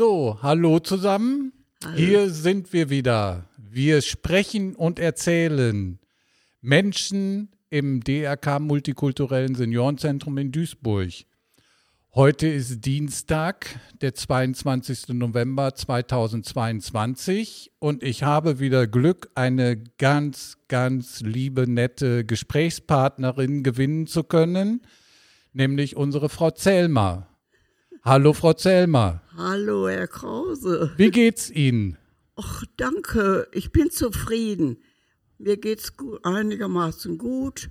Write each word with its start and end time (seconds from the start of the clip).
So, 0.00 0.38
hallo 0.40 0.78
zusammen. 0.78 1.52
Hallo. 1.84 1.94
Hier 1.94 2.30
sind 2.30 2.72
wir 2.72 2.88
wieder. 2.88 3.50
Wir 3.58 4.00
sprechen 4.00 4.74
und 4.74 4.98
erzählen. 4.98 5.98
Menschen 6.62 7.50
im 7.68 8.02
DRK 8.02 8.60
Multikulturellen 8.60 9.54
Seniorenzentrum 9.54 10.38
in 10.38 10.52
Duisburg. 10.52 11.10
Heute 12.14 12.48
ist 12.48 12.86
Dienstag, 12.86 13.78
der 14.00 14.14
22. 14.14 15.08
November 15.08 15.74
2022 15.74 17.70
und 17.78 18.02
ich 18.02 18.22
habe 18.22 18.58
wieder 18.58 18.86
Glück, 18.86 19.28
eine 19.34 19.84
ganz, 19.98 20.56
ganz 20.68 21.20
liebe, 21.20 21.70
nette 21.70 22.24
Gesprächspartnerin 22.24 23.62
gewinnen 23.62 24.06
zu 24.06 24.24
können, 24.24 24.80
nämlich 25.52 25.94
unsere 25.94 26.30
Frau 26.30 26.52
Zellmer. 26.52 27.29
Hallo, 28.02 28.32
Frau 28.32 28.54
Zellmer. 28.54 29.20
Hallo, 29.36 29.86
Herr 29.86 30.08
Krause. 30.08 30.90
Wie 30.96 31.10
geht's 31.10 31.50
Ihnen? 31.50 31.98
Ach, 32.36 32.64
danke. 32.78 33.46
Ich 33.52 33.72
bin 33.72 33.90
zufrieden. 33.90 34.78
Mir 35.38 35.58
geht's 35.58 35.98
gut, 35.98 36.24
einigermaßen 36.24 37.18
gut. 37.18 37.68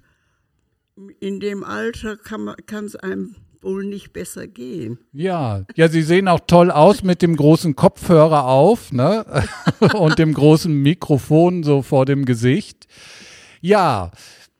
In 1.19 1.39
dem 1.39 1.63
Alter 1.63 2.15
kann 2.15 2.85
es 2.85 2.95
einem 2.95 3.35
wohl 3.61 3.85
nicht 3.85 4.13
besser 4.13 4.47
gehen. 4.47 4.99
Ja, 5.13 5.65
ja, 5.75 5.87
Sie 5.89 6.03
sehen 6.03 6.27
auch 6.27 6.41
toll 6.45 6.69
aus 6.69 7.01
mit 7.01 7.23
dem 7.23 7.35
großen 7.35 7.75
Kopfhörer 7.75 8.45
auf, 8.45 8.91
ne? 8.91 9.25
Und 9.95 10.19
dem 10.19 10.33
großen 10.33 10.71
Mikrofon 10.71 11.63
so 11.63 11.81
vor 11.81 12.05
dem 12.05 12.25
Gesicht. 12.25 12.87
Ja, 13.61 14.11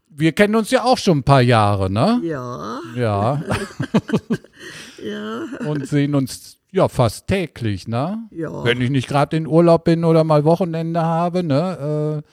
wir 0.09 0.31
kennen 0.31 0.55
uns 0.55 0.71
ja 0.71 0.83
auch 0.83 0.97
schon 0.97 1.19
ein 1.19 1.23
paar 1.23 1.41
Jahre, 1.41 1.91
ne? 1.91 2.19
Ja, 2.23 2.81
Ja, 2.95 3.43
ja, 5.03 5.45
und 5.67 5.87
sehen 5.87 6.15
uns 6.15 6.57
ja 6.71 6.87
fast 6.87 7.27
täglich, 7.27 7.87
ne? 7.87 8.27
ja. 8.31 8.63
Wenn 8.63 8.81
ich 8.81 8.89
nicht 8.89 9.07
gerade 9.07 9.37
in 9.37 9.47
Urlaub 9.47 9.83
bin 9.85 10.03
oder 10.03 10.23
mal 10.23 10.43
Wochenende 10.43 11.01
habe, 11.01 11.43
ne? 11.43 12.23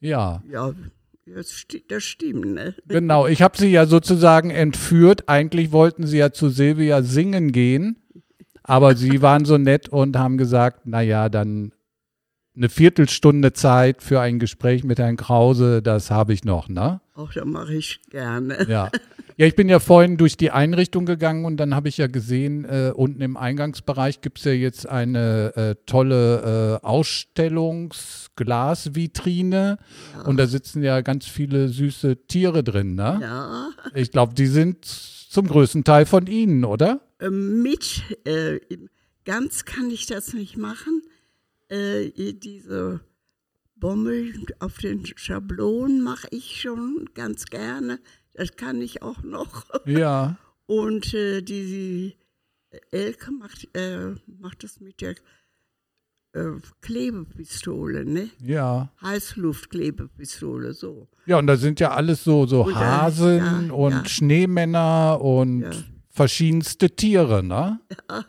Äh, 0.00 0.06
ja. 0.06 0.42
Ja, 0.50 0.72
das, 1.26 1.52
sti 1.52 1.84
das 1.88 2.02
stimmt, 2.02 2.46
ne? 2.46 2.74
Genau, 2.88 3.26
ich 3.26 3.42
habe 3.42 3.56
sie 3.56 3.68
ja 3.68 3.86
sozusagen 3.86 4.50
entführt. 4.50 5.28
Eigentlich 5.28 5.72
wollten 5.72 6.06
sie 6.06 6.18
ja 6.18 6.32
zu 6.32 6.48
Silvia 6.48 7.02
singen 7.02 7.52
gehen, 7.52 7.96
aber 8.62 8.96
sie 8.96 9.22
waren 9.22 9.44
so 9.44 9.58
nett 9.58 9.88
und 9.88 10.18
haben 10.18 10.38
gesagt, 10.38 10.86
naja, 10.86 11.28
dann 11.28 11.72
eine 12.54 12.68
Viertelstunde 12.68 13.52
Zeit 13.52 14.02
für 14.02 14.20
ein 14.20 14.38
Gespräch 14.38 14.84
mit 14.84 14.98
Herrn 14.98 15.16
Krause, 15.16 15.80
das 15.82 16.10
habe 16.10 16.32
ich 16.32 16.44
noch, 16.44 16.68
ne? 16.68 17.00
Auch 17.14 17.32
das 17.32 17.44
mache 17.44 17.74
ich 17.74 18.00
gerne. 18.10 18.66
Ja. 18.68 18.90
Ja, 19.36 19.46
ich 19.46 19.56
bin 19.56 19.68
ja 19.68 19.78
vorhin 19.78 20.16
durch 20.16 20.36
die 20.36 20.50
Einrichtung 20.50 21.06
gegangen 21.06 21.44
und 21.44 21.56
dann 21.56 21.74
habe 21.74 21.88
ich 21.88 21.98
ja 21.98 22.06
gesehen, 22.06 22.64
äh, 22.64 22.92
unten 22.94 23.20
im 23.22 23.36
Eingangsbereich 23.36 24.20
gibt 24.20 24.38
es 24.38 24.44
ja 24.44 24.52
jetzt 24.52 24.88
eine 24.88 25.56
äh, 25.56 25.74
tolle 25.86 26.80
äh, 26.82 26.86
Ausstellungsglasvitrine 26.86 29.78
und 30.26 30.36
da 30.36 30.46
sitzen 30.46 30.82
ja 30.82 31.00
ganz 31.00 31.26
viele 31.26 31.68
süße 31.68 32.26
Tiere 32.26 32.62
drin, 32.62 32.94
ne? 32.94 33.18
Ja, 33.22 33.70
Ich 33.94 34.10
glaube, 34.10 34.34
die 34.34 34.46
sind 34.46 34.84
zum 34.84 35.46
größten 35.46 35.84
Teil 35.84 36.06
von 36.06 36.26
Ihnen, 36.26 36.64
oder? 36.64 37.00
ähm, 37.22 37.62
mit, 37.62 38.02
äh, 38.24 38.58
ganz 39.24 39.64
kann 39.64 39.90
ich 39.90 40.06
das 40.06 40.34
nicht 40.34 40.56
machen. 40.56 41.02
Äh, 41.68 42.10
diese 42.34 43.00
Bommel 43.76 44.32
auf 44.58 44.78
den 44.78 45.06
Schablonen 45.16 46.02
mache 46.02 46.28
ich 46.30 46.60
schon 46.60 47.08
ganz 47.14 47.46
gerne. 47.46 47.98
Das 48.34 48.56
kann 48.56 48.80
ich 48.80 49.02
auch 49.02 49.22
noch. 49.22 49.64
Ja. 49.86 50.36
Und 50.66 51.12
äh, 51.12 51.42
die 51.42 52.16
Elke 52.90 53.30
macht, 53.32 53.68
äh, 53.76 54.14
macht 54.40 54.64
das 54.64 54.80
mit 54.80 55.00
der 55.02 55.16
äh, 56.34 56.52
Klebepistole, 56.80 58.06
ne? 58.06 58.30
Ja. 58.42 58.90
Heißluftklebepistole, 59.02 60.72
so. 60.72 61.08
Ja, 61.26 61.38
und 61.38 61.46
da 61.46 61.56
sind 61.56 61.78
ja 61.80 61.90
alles 61.90 62.24
so, 62.24 62.46
so 62.46 62.62
Und, 62.64 62.72
äh, 62.72 62.76
Hasen 62.76 63.66
ja, 63.68 63.72
und 63.74 63.92
ja. 63.92 64.04
Schneemänner 64.06 65.20
und 65.20 65.60
Ja. 65.62 65.70
verschiedenste 66.10 66.90
Tiere, 66.90 67.42
ne? 67.42 67.80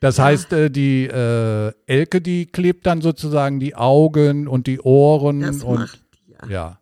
Das 0.00 0.18
heißt, 0.18 0.52
äh, 0.54 0.70
die 0.70 1.04
äh, 1.06 1.72
Elke, 1.86 2.22
die 2.22 2.46
klebt 2.46 2.86
dann 2.86 3.02
sozusagen 3.02 3.60
die 3.60 3.74
Augen 3.74 4.48
und 4.48 4.66
die 4.66 4.80
Ohren 4.80 5.40
Das 5.40 5.62
und 5.62 5.80
macht 5.80 6.00
die, 6.14 6.32
ja. 6.32 6.48
ja. 6.48 6.79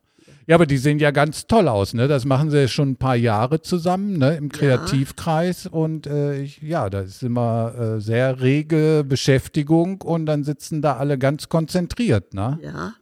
Ja, 0.48 0.54
aber 0.54 0.64
die 0.64 0.78
sehen 0.78 0.98
ja 0.98 1.10
ganz 1.10 1.47
toll 1.47 1.69
aus, 1.69 1.92
ne? 1.92 2.09
Das 2.09 2.25
machen 2.25 2.50
sie 2.50 2.59
ja 2.59 2.69
schon 2.69 2.92
ein 2.92 2.97
paar 2.97 3.16
Jahre 3.16 3.60
zusammen, 3.60 4.16
ne? 4.16 4.34
Im 4.36 4.48
Kreativkreis 4.50 5.66
und 5.66 6.06
äh, 6.06 6.41
ich, 6.41 6.62
ja, 6.62 6.88
da 6.88 7.00
ist 7.00 7.22
immer 7.22 7.75
äh, 7.78 8.00
sehr 8.00 8.41
rege 8.41 9.04
Beschäftigung 9.06 10.00
und 10.00 10.25
dann 10.25 10.44
sitzen 10.44 10.81
da 10.81 10.97
alle 10.97 11.19
ganz 11.19 11.50
konzentriert, 11.50 12.32
ne? 12.32 12.59
Ja, 12.62 12.94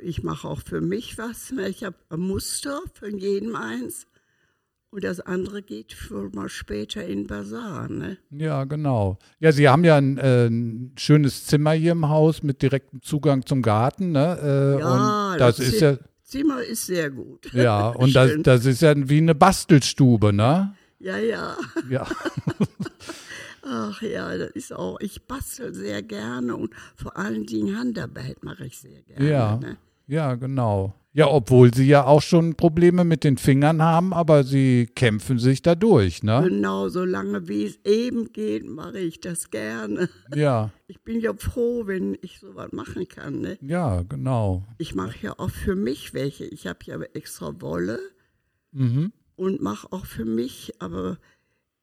ich 0.00 0.22
mache 0.22 0.46
auch 0.46 0.60
für 0.64 0.80
mich 0.80 1.18
was. 1.18 1.50
Ne? 1.50 1.68
Ich 1.68 1.82
habe 1.82 1.96
ein 2.08 2.20
Muster 2.20 2.80
von 2.94 3.18
jedem 3.18 3.56
eins. 3.56 4.06
Und 4.92 5.04
das 5.04 5.20
andere 5.20 5.62
geht 5.62 5.92
für 5.92 6.30
mal 6.34 6.48
später 6.48 7.04
in 7.04 7.28
Basar. 7.28 7.88
Ne? 7.88 8.18
Ja, 8.30 8.64
genau. 8.64 9.18
Ja, 9.38 9.52
Sie 9.52 9.68
haben 9.68 9.84
ja 9.84 9.96
ein, 9.96 10.18
äh, 10.18 10.46
ein 10.46 10.92
schönes 10.98 11.46
Zimmer 11.46 11.72
hier 11.72 11.92
im 11.92 12.08
Haus 12.08 12.42
mit 12.42 12.60
direktem 12.60 13.00
Zugang 13.00 13.46
zum 13.46 13.62
Garten, 13.62 14.10
ne? 14.10 14.38
Äh, 14.42 14.80
Ja, 14.80 15.30
und 15.32 15.38
das, 15.40 15.56
das 15.58 15.68
ist 15.68 15.80
ja, 15.80 15.96
Zimmer 16.30 16.62
ist 16.62 16.86
sehr 16.86 17.10
gut. 17.10 17.52
ja, 17.52 17.88
und 17.90 18.14
das, 18.14 18.32
das 18.42 18.64
ist 18.64 18.82
ja 18.82 18.94
wie 18.96 19.18
eine 19.18 19.34
Bastelstube, 19.34 20.32
ne? 20.32 20.74
Ja, 21.00 21.18
ja. 21.18 21.56
Ja. 21.88 22.06
Ach 23.62 24.02
ja, 24.02 24.36
das 24.36 24.50
ist 24.50 24.72
auch. 24.72 24.98
Ich 25.00 25.22
bastel 25.22 25.74
sehr 25.74 26.02
gerne 26.02 26.56
und 26.56 26.72
vor 26.96 27.16
allen 27.16 27.46
Dingen 27.46 27.78
Handarbeit 27.78 28.42
mache 28.42 28.66
ich 28.66 28.78
sehr 28.78 29.02
gerne. 29.02 29.30
Ja. 29.30 29.56
Ne? 29.56 29.76
Ja, 30.06 30.34
genau. 30.34 30.94
Ja, 31.12 31.26
obwohl 31.28 31.74
Sie 31.74 31.86
ja 31.88 32.04
auch 32.04 32.22
schon 32.22 32.54
Probleme 32.54 33.04
mit 33.04 33.24
den 33.24 33.36
Fingern 33.36 33.82
haben, 33.82 34.14
aber 34.14 34.44
Sie 34.44 34.86
kämpfen 34.94 35.40
sich 35.40 35.60
da 35.60 35.74
durch, 35.74 36.22
ne? 36.22 36.42
Genau, 36.48 36.88
solange 36.88 37.48
wie 37.48 37.64
es 37.64 37.80
eben 37.84 38.32
geht, 38.32 38.64
mache 38.64 39.00
ich 39.00 39.20
das 39.20 39.50
gerne. 39.50 40.08
Ja, 40.34 40.70
Ich 40.86 41.00
bin 41.00 41.20
ja 41.20 41.32
froh, 41.34 41.86
wenn 41.86 42.16
ich 42.22 42.38
sowas 42.38 42.70
machen 42.72 43.08
kann. 43.08 43.40
Ne? 43.40 43.58
ja, 43.60 44.02
genau. 44.02 44.64
Ich 44.78 44.94
mache 44.94 45.16
ja 45.20 45.32
auch 45.36 45.50
für 45.50 45.74
mich 45.74 46.14
welche. 46.14 46.44
Ich 46.44 46.68
habe 46.68 46.78
ja 46.84 47.00
extra 47.14 47.60
Wolle 47.60 47.98
Mhm. 48.72 49.12
und 49.34 49.60
mache 49.60 49.88
auch 49.90 50.06
für 50.06 50.24
mich, 50.24 50.74
aber 50.78 51.18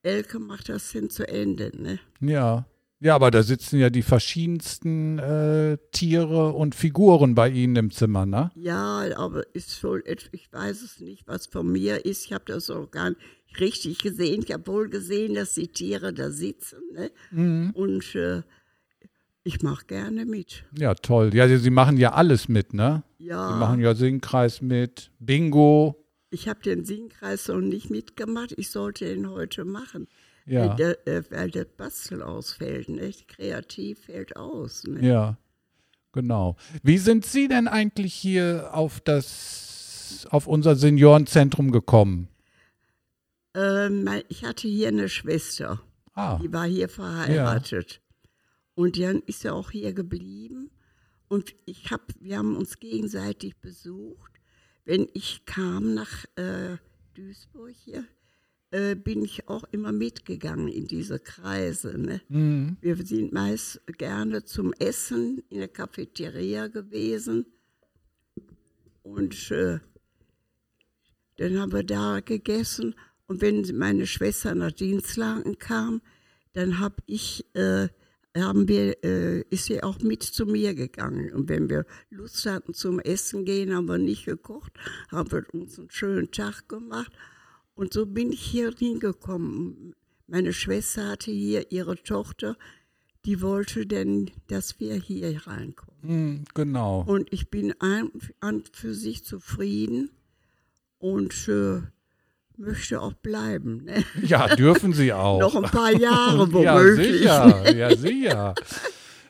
Elke 0.04 0.40
macht 0.40 0.70
das 0.70 0.90
hin 0.92 1.10
zu 1.10 1.28
Ende. 1.28 1.72
Ne? 1.76 2.00
Ja. 2.22 2.66
Ja, 3.00 3.14
aber 3.14 3.30
da 3.30 3.44
sitzen 3.44 3.80
ja 3.80 3.90
die 3.92 4.02
verschiedensten 4.02 5.20
äh, 5.20 5.78
Tiere 5.92 6.54
und 6.54 6.74
Figuren 6.74 7.36
bei 7.36 7.50
Ihnen 7.50 7.76
im 7.76 7.92
Zimmer, 7.92 8.26
ne? 8.26 8.52
Ja, 8.56 9.06
aber 9.18 9.44
ist 9.54 9.84
wohl, 9.84 10.04
ich 10.08 10.52
weiß 10.52 10.82
es 10.82 11.00
nicht, 11.00 11.28
was 11.28 11.46
von 11.46 11.72
mir 11.72 12.06
ist. 12.06 12.26
Ich 12.26 12.34
habe 12.34 12.46
das 12.48 12.72
auch 12.72 12.90
gar 12.90 13.12
nicht 13.12 13.22
richtig 13.60 14.00
gesehen. 14.00 14.44
Ich 14.44 14.52
habe 14.52 14.66
wohl 14.66 14.90
gesehen, 14.90 15.36
dass 15.36 15.54
die 15.54 15.68
Tiere 15.68 16.12
da 16.12 16.32
sitzen. 16.32 16.80
Ne? 16.94 17.12
Mhm. 17.32 17.72
Und 17.76 18.16
äh, 18.16 18.42
ich 19.44 19.62
mache 19.62 19.86
gerne 19.86 20.26
mit. 20.26 20.66
Ja, 20.78 20.96
toll. 20.96 21.34
Ja, 21.36 21.48
Sie, 21.48 21.58
Sie 21.58 21.70
machen 21.70 21.98
ja 21.98 22.14
alles 22.14 22.48
mit, 22.48 22.74
ne? 22.74 23.04
Ja, 23.20 23.54
Sie 23.54 23.60
machen 23.60 23.80
ja 23.80 23.94
Singkreis 23.94 24.62
mit, 24.62 25.12
Bingo. 25.20 26.04
ich 26.32 26.48
habe 26.50 26.62
den 26.62 26.84
Singkreis 26.84 27.48
noch 27.48 27.62
nicht 27.62 27.90
mitgemacht. 27.90 28.54
Ich 28.58 28.72
sollte 28.72 29.06
den 29.06 29.30
heute 29.30 29.66
machen. 29.66 30.08
Ja, 30.48 30.70
Weil, 30.70 30.76
der, 30.78 31.08
äh, 31.08 31.24
weil 31.30 31.52
das 31.52 31.66
Bastel 31.76 32.22
ausfällt. 32.22 32.88
Ne? 32.88 33.12
Kreativ 33.28 34.06
fällt 34.06 34.38
aus. 34.38 34.84
Ne? 34.86 35.06
ja, 35.06 35.38
genau. 36.14 36.56
Wie 36.84 36.98
sind 36.98 37.26
Sie 37.26 37.50
denn 37.50 37.68
eigentlich 37.68 38.14
hier 38.14 38.70
auf 38.74 39.02
das, 39.02 40.26
auf 40.32 40.48
unser 40.48 40.76
Seniorenzentrum 40.78 41.72
gekommen? 41.72 42.30
Ähm, 43.54 44.08
ich 44.30 44.46
hatte 44.46 44.70
hier 44.70 44.88
eine 44.88 45.10
Schwester. 45.10 45.82
Ah, 46.14 46.40
Die 46.42 46.52
war 46.54 46.66
hier 46.66 46.88
verheiratet. 46.88 48.02
Und 48.74 48.98
dann 49.00 49.22
ist 49.26 49.44
er 49.44 49.54
auch 49.54 49.72
hier 49.72 49.92
geblieben. 49.94 50.72
Und 51.28 51.56
ich 51.66 51.92
hab, 51.92 52.02
wir 52.22 52.38
haben 52.38 52.56
uns 52.56 52.80
gegenseitig 52.80 53.58
besucht. 53.58 54.32
Wenn 54.86 55.10
ich 55.14 55.44
kam 55.46 55.94
nach 55.94 56.24
äh, 56.38 56.78
Duisburg 57.16 57.74
hier, 57.84 58.06
äh, 58.72 58.96
bin 58.96 59.24
ich 59.24 59.48
auch 59.48 59.64
immer 59.72 59.92
mitgegangen 59.92 60.68
in 60.68 60.88
diese 60.88 61.20
Kreise. 61.20 61.98
Ne? 61.98 62.22
mhm. 62.30 62.78
Wir 62.82 62.96
sind 62.98 63.32
meist 63.32 63.82
gerne 63.98 64.44
zum 64.44 64.74
Essen 64.74 65.44
in 65.50 65.60
der 65.60 65.68
Cafeteria 65.68 66.68
gewesen. 66.68 67.46
Und 69.04 69.52
äh, 69.52 69.80
dann 71.38 71.60
haben 71.60 71.72
wir 71.72 71.84
da 71.84 72.20
gegessen. 72.20 72.96
Und 73.28 73.42
wenn 73.42 73.66
meine 73.78 74.08
Schwester 74.08 74.56
nach 74.56 74.72
Dienstlagen 74.72 75.58
kam, 75.60 76.02
dann 76.54 76.80
hab 76.80 77.02
ich, 77.06 77.46
äh, 77.56 77.88
haben 78.36 78.68
wir, 78.68 79.04
äh, 79.04 79.42
ist 79.50 79.66
sie 79.66 79.82
auch 79.84 80.00
mit 80.00 80.24
zu 80.24 80.46
mir 80.46 80.74
gegangen. 80.74 81.34
Und 81.34 81.50
wenn 81.50 81.70
wir 81.70 81.86
Lust 82.10 82.46
hatten 82.46 82.74
zum 82.74 83.00
Essen 83.00 83.46
gehen, 83.46 83.74
haben 83.74 83.88
wir 83.88 83.98
nicht 83.98 84.26
gekocht, 84.26 84.74
haben 85.10 85.32
wir 85.32 85.46
uns 85.54 85.80
einen 85.80 85.92
schönen 85.92 86.32
Tag 86.32 86.68
gemacht. 86.68 87.12
Und 87.78 87.94
so 87.94 88.08
bin 88.08 88.32
ich 88.32 88.42
hier 88.42 88.74
hingekommen. 88.78 89.94
meine 90.26 90.52
Schwester 90.52 91.10
hatte 91.12 91.30
hier 91.32 91.72
ihre 91.72 91.96
Tochter, 91.96 92.58
die 93.24 93.40
wollte 93.42 93.86
denn, 93.86 94.32
dass 94.48 94.80
wir 94.80 94.96
hier 94.96 95.46
reinkommen. 95.46 96.02
Hm, 96.02 96.44
genau. 96.56 97.04
Und 97.06 97.32
ich 97.32 97.52
bin 97.52 97.80
an, 97.80 98.10
an 98.40 98.64
für 98.72 98.96
sich 98.96 99.24
zufrieden 99.24 100.10
und 100.98 101.48
äh, 101.48 101.82
möchte 102.58 103.00
auch 103.00 103.14
bleiben. 103.14 103.84
Ne? 103.84 104.04
Ja, 104.24 104.56
dürfen 104.56 104.94
Sie 104.94 105.14
auch. 105.14 105.40
Noch 105.40 105.56
ein 105.56 105.70
paar 105.70 105.92
Jahre 105.92 106.48
ja, 106.50 106.74
womöglich. 106.74 107.20
sicher. 107.20 107.76
Ja, 107.76 107.96
sicher. 107.96 108.56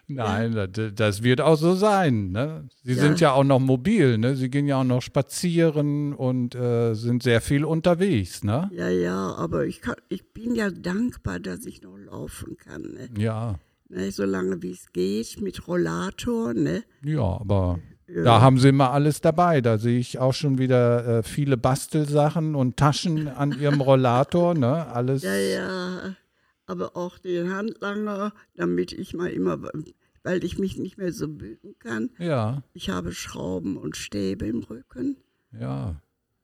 Nein, 0.10 0.54
das, 0.54 0.92
das 0.96 1.24
wird 1.24 1.42
auch 1.42 1.58
so 1.58 1.76
sein. 1.76 2.32
Ne? 2.32 2.68
Sie 2.84 2.94
Ja. 2.94 3.02
sind 3.02 3.20
ja 3.20 3.34
auch 3.34 3.44
noch 3.44 3.60
mobil. 3.60 4.18
Ne? 4.18 4.36
Sie 4.36 4.50
gehen 4.50 4.66
ja 4.68 4.80
auch 4.80 4.86
noch 4.86 5.02
spazieren 5.02 6.14
und 6.14 6.56
äh, 6.56 6.94
sind 6.94 7.24
sehr 7.24 7.42
viel 7.42 7.66
unterwegs. 7.66 8.44
Ne? 8.44 8.70
Ja, 8.74 8.88
ja, 8.90 9.36
aber 9.36 9.66
ich, 9.66 9.82
kann, 9.82 9.96
ich 10.10 10.32
bin 10.34 10.56
ja 10.56 10.70
dankbar, 10.72 11.40
dass 11.40 11.66
ich 11.66 11.82
noch 11.82 11.98
laufen 11.98 12.58
kann. 12.58 12.82
Ne? 12.84 13.10
Ja, 13.18 13.56
Ne, 13.90 14.12
solange 14.12 14.62
wie 14.62 14.72
es 14.72 14.92
geht, 14.92 15.40
mit 15.42 15.66
Rollator. 15.66 16.54
Ne? 16.54 16.84
ja, 17.06 17.22
aber 17.22 17.80
Ja. 18.08 18.24
da 18.24 18.42
haben 18.42 18.58
Sie 18.60 18.68
immer 18.68 18.92
alles 18.92 19.22
dabei. 19.22 19.62
Da 19.62 19.78
sehe 19.78 19.98
ich 19.98 20.20
auch 20.20 20.34
schon 20.34 20.58
wieder 20.58 21.20
äh, 21.20 21.24
viele 21.24 21.56
Bastelsachen 21.56 22.56
und 22.56 22.76
Taschen 22.76 23.30
an 23.30 23.58
Ihrem 23.58 23.80
Rollator. 23.80 24.56
Ne? 24.56 24.88
Alles. 24.94 25.24
Ja, 25.24 25.36
ja, 25.36 26.16
aber 26.66 26.98
auch 26.98 27.18
den 27.18 27.54
Handlanger, 27.54 28.34
damit 28.56 28.92
ich 28.92 29.14
mal 29.14 29.30
immer, 29.30 29.58
weil 30.28 30.44
ich 30.44 30.60
mich 30.60 30.78
nicht 30.78 30.98
mehr 30.98 31.14
so 31.14 31.30
bücken 31.30 31.80
kann. 31.80 32.10
Ja, 32.20 32.62
Ich 32.74 32.90
habe 32.90 33.14
Schrauben 33.14 33.78
und 33.78 33.96
Stäbe 33.96 34.46
im 34.46 34.62
Rücken, 34.62 35.16
ja. 35.58 36.02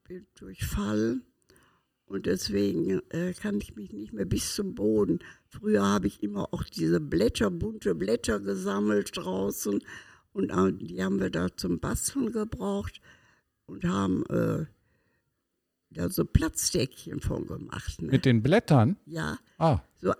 bin 0.07 0.25
durchfallen 0.35 1.23
und 2.05 2.25
deswegen 2.25 3.01
äh, 3.09 3.33
kann 3.33 3.59
ich 3.59 3.75
mich 3.75 3.91
nicht 3.91 4.13
mehr 4.13 4.23
bis 4.23 4.55
zum 4.55 4.73
Boden. 4.73 5.19
Früher 5.49 5.85
habe 5.85 6.07
ich 6.07 6.23
immer 6.23 6.53
auch 6.53 6.63
diese 6.63 7.01
Blätter, 7.01 7.51
bunte 7.51 7.93
Blätter 7.93 8.39
gesammelt 8.39 9.17
draußen 9.17 9.81
und 10.31 10.49
äh, 10.49 10.71
die 10.71 11.03
haben 11.03 11.19
wir 11.19 11.29
da 11.29 11.49
zum 11.53 11.81
Basteln 11.81 12.31
gebraucht 12.31 13.01
und 13.65 13.83
haben 13.83 14.25
äh, 14.27 14.65
da 15.89 16.09
so 16.09 16.23
Platzdeckchen 16.23 17.19
von 17.19 17.47
gemacht. 17.47 18.01
Ne? 18.01 18.11
Mit 18.11 18.23
den 18.23 18.41
Blättern? 18.41 18.95
ja, 19.05 19.39
Ah, 19.57 19.81
so 20.01 20.13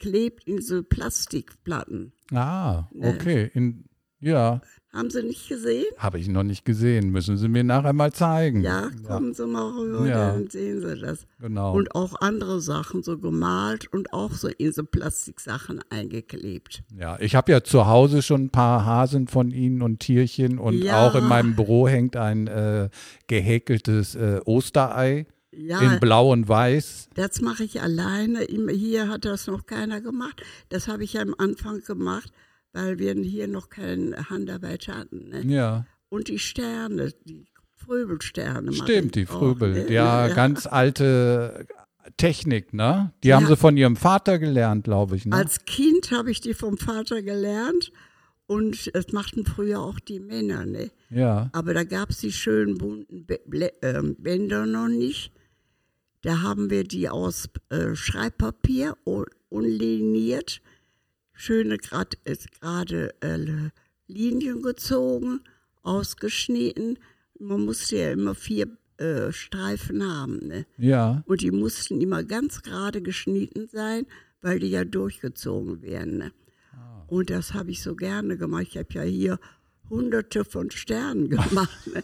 eingeklebt 0.00 0.44
in 0.46 0.60
so 0.60 0.82
Plastikplatten. 0.82 2.12
ah, 2.32 2.84
okay. 3.00 3.50
In, 3.54 3.84
ja, 4.18 4.60
Haben 4.92 5.10
Sie 5.10 5.22
nicht 5.22 5.46
gesehen? 5.48 5.84
habe 5.98 6.18
ich 6.18 6.26
noch 6.28 6.42
nicht 6.42 6.64
gesehen. 6.64 7.10
Müssen 7.10 7.36
Sie 7.36 7.48
mir 7.48 7.62
nachher 7.64 7.92
mal 7.92 8.12
zeigen. 8.12 8.62
Ja, 8.62 8.90
kommen 9.06 9.34
Sie 9.34 9.46
mal 9.46 9.70
rüber, 9.70 10.06
Ja. 10.06 10.32
dann 10.32 10.48
sehen 10.48 10.80
Sie 10.80 10.98
das. 11.00 11.26
Genau. 11.38 11.74
Und 11.76 11.94
auch 11.94 12.18
andere 12.22 12.60
Sachen 12.62 13.02
so 13.02 13.18
gemalt 13.18 13.92
und 13.92 14.12
auch 14.14 14.32
so 14.32 14.48
in 14.48 14.72
so 14.72 14.84
Plastiksachen 14.84 15.80
eingeklebt. 15.90 16.82
Ja, 16.98 17.18
ich 17.20 17.34
habe 17.34 17.52
ja 17.52 17.62
zu 17.62 17.86
Hause 17.86 18.22
schon 18.22 18.44
ein 18.44 18.50
paar 18.50 18.86
Hasen 18.86 19.28
von 19.28 19.50
Ihnen 19.50 19.82
und 19.82 20.00
Tierchen 20.00 20.58
und 20.58 20.82
Ja. 20.82 21.06
auch 21.06 21.14
in 21.14 21.24
meinem 21.24 21.54
Büro 21.54 21.86
hängt 21.86 22.16
ein 22.16 22.46
äh, 22.46 22.88
gehäkeltes 23.26 24.14
äh, 24.14 24.40
Osterei 24.46 25.26
Ja, 25.56 25.80
in 25.80 26.00
Blau 26.00 26.32
und 26.32 26.48
Weiß. 26.48 27.08
das 27.14 27.40
mache 27.40 27.64
ich 27.64 27.80
alleine. 27.80 28.46
Hier 28.70 29.08
hat 29.08 29.24
das 29.24 29.46
noch 29.46 29.66
keiner 29.66 30.00
gemacht. 30.00 30.42
Das 30.68 30.86
habe 30.88 31.04
ich 31.04 31.14
ja 31.14 31.22
am 31.22 31.34
Anfang 31.38 31.82
gemacht, 31.82 32.30
weil 32.72 32.98
wir 32.98 33.14
hier 33.14 33.48
noch 33.48 33.68
keine 33.70 34.28
Handarbeit 34.28 34.88
hatten. 34.88 35.30
Ne? 35.30 35.42
Ja, 35.46 35.86
Und 36.08 36.28
die 36.28 36.38
Sterne, 36.38 37.12
die 37.24 37.46
Fröbelsterne. 37.74 38.72
stimmt, 38.72 39.14
die 39.14 39.26
auch, 39.28 39.38
Fröbel. 39.38 39.72
ne? 39.84 39.92
Ja, 39.92 40.28
ganz 40.28 40.66
alte 40.66 41.66
Technik, 42.16 42.72
ne? 42.74 43.12
Die 43.24 43.32
haben 43.34 43.44
Ja. 43.44 43.48
sie 43.50 43.56
von 43.56 43.76
ihrem 43.76 43.96
Vater 43.96 44.38
gelernt, 44.38 44.84
glaube 44.84 45.16
ich. 45.16 45.24
Ne? 45.26 45.34
Als 45.36 45.64
Kind 45.64 46.10
habe 46.12 46.30
ich 46.30 46.40
die 46.40 46.54
vom 46.54 46.76
Vater 46.78 47.22
gelernt 47.22 47.92
und 48.46 48.94
das 48.94 49.12
machten 49.12 49.44
früher 49.44 49.80
auch 49.80 49.98
die 50.00 50.20
Männer. 50.20 50.66
Ne? 50.66 50.90
ja, 51.10 51.48
Aber 51.52 51.74
da 51.74 51.84
gab 51.84 52.10
es 52.10 52.18
die 52.18 52.32
schönen 52.32 52.76
bunten 52.78 53.26
ähm, 53.82 54.16
Bänder 54.18 54.66
noch 54.66 54.88
nicht. 54.88 55.32
Da 56.26 56.42
haben 56.42 56.70
wir 56.70 56.82
die 56.82 57.08
aus 57.08 57.48
äh, 57.68 57.94
Schreibpapier 57.94 58.96
un- 59.06 59.26
unliniert, 59.48 60.60
schöne 61.32 61.78
gerade 61.78 63.14
äh, 63.20 63.70
Linien 64.08 64.60
gezogen, 64.60 65.42
ausgeschnitten. 65.84 66.98
Man 67.38 67.64
musste 67.64 67.98
ja 67.98 68.10
immer 68.10 68.34
vier 68.34 68.66
äh, 68.96 69.30
Streifen 69.30 70.02
haben. 70.02 70.48
Ne? 70.48 70.66
ja. 70.78 71.22
Und 71.26 71.42
die 71.42 71.52
mussten 71.52 72.00
immer 72.00 72.24
ganz 72.24 72.62
gerade 72.62 73.02
geschnitten 73.02 73.68
sein, 73.68 74.04
weil 74.42 74.58
die 74.58 74.70
ja 74.70 74.82
durchgezogen 74.84 75.80
werden. 75.82 76.18
Ne? 76.18 76.32
Ah. 76.72 77.04
Und 77.06 77.30
das 77.30 77.54
habe 77.54 77.70
ich 77.70 77.80
so 77.84 77.94
gerne 77.94 78.36
gemacht. 78.36 78.66
Ich 78.70 78.76
habe 78.78 78.92
ja 78.94 79.02
hier 79.02 79.38
hunderte 79.88 80.44
von 80.44 80.72
Sternen 80.72 81.28
gemacht. 81.30 81.86
Ne? 81.86 82.02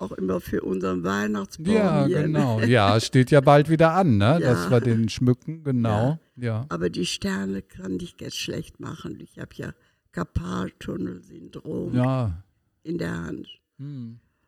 Auch 0.00 0.12
immer 0.12 0.40
für 0.40 0.60
unseren 0.62 1.02
Weihnachtsbaum. 1.02 1.74
Ja, 1.74 2.06
hier, 2.06 2.22
genau. 2.22 2.60
Ne? 2.60 2.66
Ja, 2.68 2.96
es 2.96 3.06
steht 3.06 3.30
ja 3.32 3.40
bald 3.40 3.68
wieder 3.68 3.92
an, 3.94 4.16
ne? 4.18 4.38
Dass 4.40 4.64
Ja. 4.66 4.70
wir 4.70 4.80
den 4.80 5.08
schmücken, 5.08 5.64
genau. 5.64 6.18
Ja. 6.36 6.66
Aber 6.68 6.88
die 6.88 7.04
Sterne 7.06 7.62
kann 7.62 7.98
ich 8.00 8.14
jetzt 8.20 8.36
schlecht 8.38 8.78
machen. 8.78 9.18
Ich 9.20 9.38
habe 9.40 9.50
ja 9.54 9.72
Karpaltunnelsyndrom 10.12 11.94
Ja. 11.94 12.42
in 12.84 12.98
der 12.98 13.12
Hand. 13.24 13.48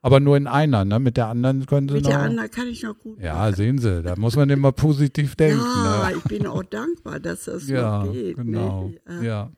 Aber 0.03 0.19
nur 0.21 0.37
in 0.37 0.47
einer, 0.47 0.85
ne? 0.85 0.99
Mit 0.99 1.17
der 1.17 1.27
anderen 1.27 1.67
können 1.67 1.89
sie 1.89 1.95
Mit 1.97 2.05
noch. 2.05 2.11
der 2.11 2.21
anderen 2.21 2.51
kann 2.51 2.69
ich 2.69 2.83
noch 2.83 2.99
gut 2.99 3.21
ja, 3.21 3.35
machen. 3.35 3.55
sehen 3.55 3.79
Sie, 3.79 4.03
da 4.03 4.17
muss 4.17 4.35
man 4.37 4.49
immer 4.51 4.73
positiv 4.73 5.37
denken. 5.37 5.61
Ja, 5.61 6.09
ne? 6.11 6.17
ich 6.17 6.23
bin 6.25 6.47
auch 6.47 6.63
dankbar, 6.63 7.21
dass 7.21 7.45
das 7.45 7.69
Ja, 7.69 8.05
noch 8.05 8.13
geht. 8.13 8.37
genau. 8.37 8.89
Ne? 8.89 9.01
Ja. 9.09 9.23
Ja. 9.23 9.51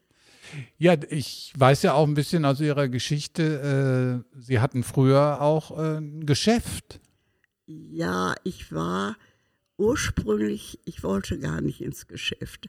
Ja, 0.78 0.96
ich 1.10 1.52
weiß 1.56 1.82
ja 1.82 1.94
auch 1.94 2.06
ein 2.06 2.14
bisschen 2.14 2.44
aus 2.44 2.60
Ihrer 2.60 2.88
Geschichte, 2.88 4.24
äh, 4.34 4.40
Sie 4.40 4.60
hatten 4.60 4.82
früher 4.82 5.40
auch 5.40 5.76
äh, 5.78 5.98
ein 5.98 6.26
Geschäft. 6.26 7.00
Ja, 7.66 8.34
ich 8.44 8.72
war 8.72 9.16
ursprünglich, 9.76 10.78
ich 10.84 11.02
wollte 11.02 11.38
gar 11.38 11.60
nicht 11.60 11.80
ins 11.80 12.06
Geschäft. 12.06 12.68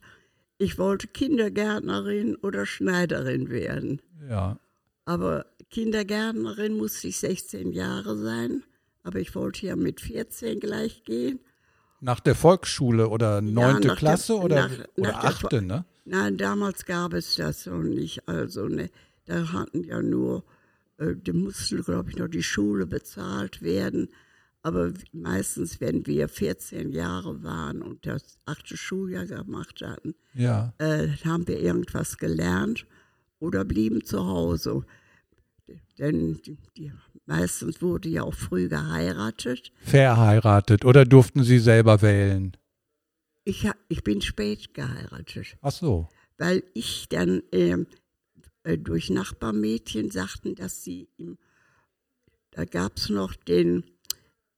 Ich 0.58 0.78
wollte 0.78 1.08
Kindergärtnerin 1.08 2.36
oder 2.38 2.66
Schneiderin 2.66 3.50
werden. 3.50 4.02
Ja. 4.30 4.60
Aber 5.06 5.46
Kindergärtnerin 5.70 6.78
musste 6.78 7.08
ich 7.08 7.18
16 7.18 7.72
Jahre 7.72 8.18
sein. 8.18 8.64
Aber 9.04 9.20
ich 9.20 9.36
wollte 9.36 9.66
ja 9.66 9.76
mit 9.76 10.00
14 10.00 10.60
gleich 10.60 11.04
gehen. 11.04 11.40
Nach 12.04 12.20
der 12.20 12.36
Volksschule 12.36 13.08
oder 13.08 13.42
neunte 13.42 13.88
der- 13.88 13.96
Klasse 13.96 14.36
oder, 14.36 14.68
nach- 14.68 14.78
oder 14.98 15.12
nach 15.14 15.22
der 15.22 15.30
achte, 15.30 15.62
ne? 15.62 15.86
Nein, 16.06 16.38
damals 16.38 16.86
gab 16.86 17.14
es 17.14 17.36
das 17.36 17.66
noch 17.66 17.82
nicht. 17.82 18.28
Also, 18.28 18.68
ne, 18.68 18.90
da 19.26 19.54
hatten 19.54 19.86
ja 19.86 20.02
nur, 20.02 20.44
äh, 20.98 21.16
da 21.16 21.32
musste, 21.32 21.82
glaube 21.82 22.10
ich, 22.10 22.18
noch 22.18 22.28
die 22.28 22.44
Schule 22.44 22.86
bezahlt 22.86 23.62
werden. 23.62 24.10
Aber 24.64 24.92
meistens, 25.14 25.80
wenn 25.80 26.06
wir 26.06 26.28
14 26.28 26.92
Jahre 26.92 27.42
waren 27.44 27.82
und 27.82 28.06
das 28.06 28.38
achte 28.46 28.76
Schuljahr 28.76 29.26
gemacht 29.26 29.82
hatten, 29.82 30.14
Ja. 30.34 30.74
äh, 30.80 31.08
haben 31.24 31.48
wir 31.48 31.60
irgendwas 31.62 32.18
gelernt 32.18 32.86
oder 33.40 33.64
blieben 33.64 34.04
zu 34.04 34.26
Hause. 34.26 34.84
Denn 35.98 36.42
die, 36.46 36.58
die, 36.78 36.92
meistens 37.26 37.82
wurde 37.82 38.10
ja 38.10 38.24
auch 38.24 38.34
früh 38.34 38.68
geheiratet. 38.70 39.72
Verheiratet 39.82 40.86
oder 40.86 41.06
durften 41.06 41.44
Sie 41.44 41.60
selber 41.60 42.02
wählen? 42.02 42.56
Ich, 43.46 43.68
ich 43.90 44.04
bin 44.04 44.22
spät 44.22 44.74
geheiratet. 44.74 45.58
Ach 45.62 45.72
so. 45.72 46.08
weil 46.38 46.64
ich 46.74 47.08
dann 47.10 47.44
ähm, 47.52 47.88
äh, 48.64 48.78
durch 48.78 49.10
Nachbarmädchen 49.10 50.12
sagten, 50.12 50.56
dass 50.56 50.84
sie 50.84 51.10
im, 51.18 51.38
da 52.52 52.66
gab 52.66 52.98
es 52.98 53.10
noch 53.10 53.36
den 53.36 53.84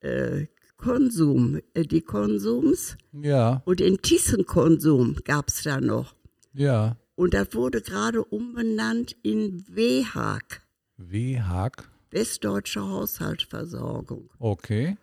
äh, 0.01 0.45
Konsum, 0.77 1.59
äh, 1.73 1.83
die 1.83 2.01
Konsums 2.01 2.97
Ja, 3.11 3.61
und 3.65 3.79
den 3.79 4.01
Thyssen-Konsum 4.01 5.15
gab 5.23 5.47
es 5.49 5.63
da 5.63 5.79
noch. 5.81 6.15
ja. 6.53 6.97
Und 7.17 7.33
das 7.33 7.53
wurde 7.55 7.81
gerade 7.81 8.25
umbenannt 8.25 9.15
in 9.23 9.63
WHAG, 9.73 10.61
W-Hack. 10.97 11.89
Westdeutsche 12.15 12.81
Haushaltsversorgung. 12.81 14.29
Okay. 14.39 14.97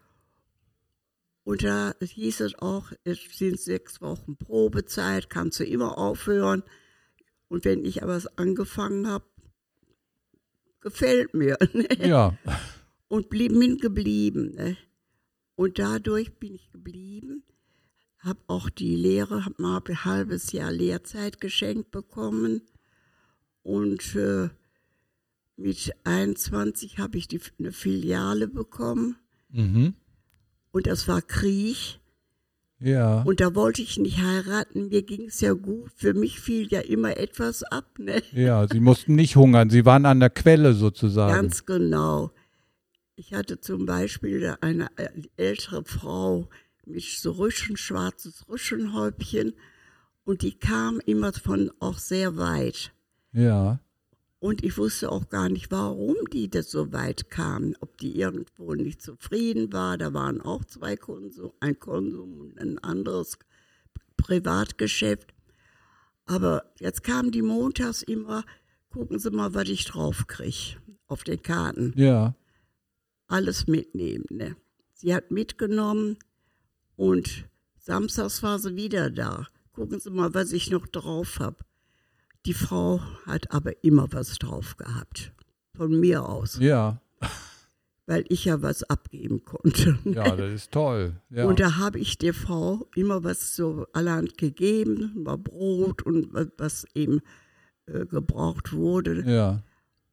Und 1.44 1.62
da 1.62 1.94
hieß 2.00 2.40
es 2.40 2.58
auch, 2.58 2.90
es 3.04 3.18
sind 3.36 3.60
sechs 3.60 4.00
Wochen 4.00 4.38
Probezeit, 4.38 5.28
kannst 5.28 5.60
du 5.60 5.64
immer 5.64 5.98
aufhören. 5.98 6.62
Und 7.48 7.66
wenn 7.66 7.84
ich 7.84 8.02
aber 8.02 8.18
angefangen 8.36 9.06
habe, 9.08 9.26
gefällt 10.80 11.34
mir. 11.34 11.58
Ne? 11.74 11.86
Ja. 12.00 12.38
Und 13.08 13.28
blieb, 13.28 13.52
bin 13.58 13.76
geblieben. 13.76 14.54
Ne? 14.54 14.78
Und 15.54 15.78
dadurch 15.78 16.32
bin 16.38 16.54
ich 16.54 16.70
geblieben, 16.70 17.44
habe 18.20 18.40
auch 18.46 18.70
die 18.70 18.96
Lehre, 18.96 19.44
habe 19.44 19.60
mal 19.60 19.82
ein 19.86 20.04
halbes 20.06 20.52
Jahr 20.52 20.72
Lehrzeit 20.72 21.42
geschenkt 21.42 21.90
bekommen. 21.90 22.62
Und 23.62 24.16
äh, 24.16 24.48
mit 25.56 25.92
21 26.04 26.98
habe 26.98 27.18
ich 27.18 27.28
die, 27.28 27.40
eine 27.58 27.72
Filiale 27.72 28.48
bekommen. 28.48 29.16
Mhm. 29.50 29.94
Und 30.72 30.86
das 30.86 31.06
war 31.08 31.22
Krieg. 31.22 32.00
Ja. 32.78 33.22
Und 33.22 33.40
da 33.40 33.54
wollte 33.54 33.80
ich 33.80 33.96
nicht 33.98 34.18
heiraten, 34.18 34.88
mir 34.88 35.02
ging 35.02 35.26
es 35.26 35.40
ja 35.40 35.52
gut. 35.52 35.92
Für 35.94 36.14
mich 36.14 36.40
fiel 36.40 36.66
ja 36.68 36.80
immer 36.80 37.16
etwas 37.16 37.62
ab, 37.62 37.98
ne? 37.98 38.22
Ja, 38.32 38.66
Sie 38.66 38.80
mussten 38.80 39.14
nicht 39.14 39.36
hungern, 39.36 39.70
Sie 39.70 39.84
waren 39.84 40.04
an 40.04 40.18
der 40.18 40.30
Quelle 40.30 40.74
sozusagen. 40.74 41.32
Ganz 41.32 41.64
genau. 41.64 42.32
Ich 43.14 43.34
hatte 43.34 43.60
zum 43.60 43.86
Beispiel 43.86 44.56
eine 44.60 44.88
ältere 45.36 45.84
Frau 45.84 46.48
mit 46.84 47.04
so 47.04 47.32
Rüschen, 47.32 47.76
schwarzes 47.76 48.48
Rüschenhäubchen 48.48 49.52
und 50.24 50.42
die 50.42 50.58
kam 50.58 51.00
immer 51.06 51.32
von 51.32 51.70
auch 51.78 51.98
sehr 51.98 52.36
weit. 52.36 52.92
Ja. 53.32 53.78
Und 54.42 54.64
ich 54.64 54.76
wusste 54.76 55.12
auch 55.12 55.28
gar 55.28 55.48
nicht, 55.48 55.70
warum 55.70 56.16
die 56.32 56.50
das 56.50 56.68
so 56.68 56.92
weit 56.92 57.30
kamen. 57.30 57.76
Ob 57.78 57.96
die 57.98 58.18
irgendwo 58.18 58.74
nicht 58.74 59.00
zufrieden 59.00 59.72
war. 59.72 59.96
Da 59.96 60.14
waren 60.14 60.40
auch 60.40 60.64
zwei 60.64 60.96
Konsum, 60.96 61.52
ein 61.60 61.78
Konsum 61.78 62.40
und 62.40 62.58
ein 62.58 62.80
anderes 62.80 63.38
Privatgeschäft. 64.16 65.32
Aber 66.26 66.64
jetzt 66.80 67.04
kamen 67.04 67.30
die 67.30 67.40
montags 67.40 68.02
immer, 68.02 68.42
gucken 68.90 69.20
Sie 69.20 69.30
mal, 69.30 69.54
was 69.54 69.68
ich 69.68 69.84
drauf 69.84 70.26
kriege 70.26 70.76
auf 71.06 71.22
den 71.22 71.40
Karten. 71.40 71.92
Ja. 71.94 72.34
Alles 73.28 73.68
mitnehmen. 73.68 74.24
Ne? 74.28 74.56
Sie 74.92 75.14
hat 75.14 75.30
mitgenommen 75.30 76.18
und 76.96 77.44
samstags 77.78 78.42
war 78.42 78.58
sie 78.58 78.74
wieder 78.74 79.08
da. 79.08 79.46
Gucken 79.70 80.00
Sie 80.00 80.10
mal, 80.10 80.34
was 80.34 80.50
ich 80.50 80.68
noch 80.68 80.88
drauf 80.88 81.38
habe. 81.38 81.58
Die 82.46 82.54
Frau 82.54 83.00
hat 83.26 83.52
aber 83.52 83.84
immer 83.84 84.08
was 84.12 84.38
drauf 84.38 84.76
gehabt. 84.76 85.32
Von 85.76 85.98
mir 85.98 86.28
aus. 86.28 86.58
Ja. 86.58 87.00
Weil 88.06 88.24
ich 88.28 88.44
ja 88.46 88.60
was 88.62 88.82
abgeben 88.82 89.44
konnte. 89.44 89.98
Ja, 90.04 90.34
das 90.34 90.52
ist 90.52 90.72
toll. 90.72 91.14
Ja. 91.30 91.44
Und 91.44 91.60
da 91.60 91.76
habe 91.76 92.00
ich 92.00 92.18
der 92.18 92.34
Frau 92.34 92.88
immer 92.96 93.22
was 93.22 93.54
so 93.54 93.86
allerhand 93.92 94.38
gegeben, 94.38 95.12
war 95.14 95.38
Brot 95.38 96.02
und 96.02 96.34
was 96.58 96.84
eben 96.94 97.20
äh, 97.86 98.04
gebraucht 98.06 98.72
wurde. 98.72 99.22
Ja. 99.24 99.62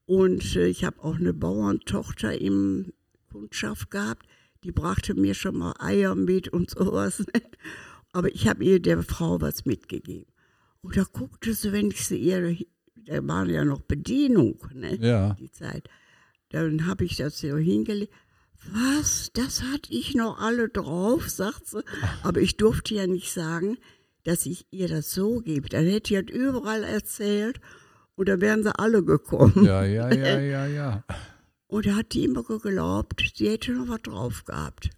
Und 0.06 0.56
äh, 0.56 0.68
ich 0.68 0.84
habe 0.84 1.04
auch 1.04 1.16
eine 1.16 1.34
Bauerntochter 1.34 2.40
im 2.40 2.94
Kundschaft 3.32 3.92
gehabt, 3.92 4.28
die 4.64 4.72
brachte 4.72 5.14
mir 5.14 5.34
schon 5.34 5.58
mal 5.58 5.74
Eier 5.80 6.16
mit 6.16 6.50
und 6.50 6.70
sowas. 6.70 7.26
Aber 8.12 8.34
ich 8.34 8.48
habe 8.48 8.64
ihr 8.64 8.82
der 8.82 9.04
Frau 9.04 9.40
was 9.40 9.66
mitgegeben. 9.66 10.26
Und 10.82 10.98
da 10.98 11.04
guckte 11.04 11.54
sie, 11.54 11.72
wenn 11.72 11.92
ich 11.92 12.06
sie 12.06 12.18
ihr, 12.18 12.56
da 12.96 13.28
war 13.28 13.48
ja 13.48 13.66
noch 13.66 13.82
Bedienung, 13.82 14.60
ne? 14.74 14.96
Ja. 14.96 15.34
Die 15.40 15.52
Zeit. 15.52 15.90
Dann 16.50 16.88
habe 16.88 17.06
ich 17.06 17.18
das 17.18 17.40
so 17.40 17.58
hingelegt. 17.58 18.14
Was? 18.72 19.32
Das 19.34 19.64
hatte 19.64 19.92
ich 19.94 20.16
noch 20.16 20.40
alle 20.40 20.70
drauf, 20.70 21.30
sagt 21.30 21.68
sie. 21.68 21.84
Aber 22.24 22.42
ich 22.42 22.58
durfte 22.58 22.96
ja 22.96 23.08
nicht 23.08 23.32
sagen, 23.32 23.78
dass 24.24 24.46
ich 24.46 24.66
ihr 24.72 24.88
das 24.88 25.12
so 25.12 25.40
gebe. 25.40 25.70
Dann 25.70 25.86
hätte 25.86 26.14
ich 26.14 26.26
das 26.26 26.36
überall 26.36 26.84
erzählt 26.84 27.60
und 28.16 28.28
dann 28.28 28.42
wären 28.42 28.64
sie 28.64 28.78
alle 28.78 29.04
gekommen. 29.04 29.66
Ja, 29.66 29.84
ja, 29.84 30.12
ja, 30.14 30.40
ja, 30.40 30.68
ja. 30.68 31.04
Und 31.68 31.86
da 31.86 31.96
hat 31.96 32.14
die 32.14 32.26
immer 32.26 32.44
geglaubt, 32.44 33.32
sie 33.36 33.50
hätte 33.50 33.72
noch 33.74 33.88
was 33.88 34.02
drauf 34.02 34.44
gehabt. 34.44 34.90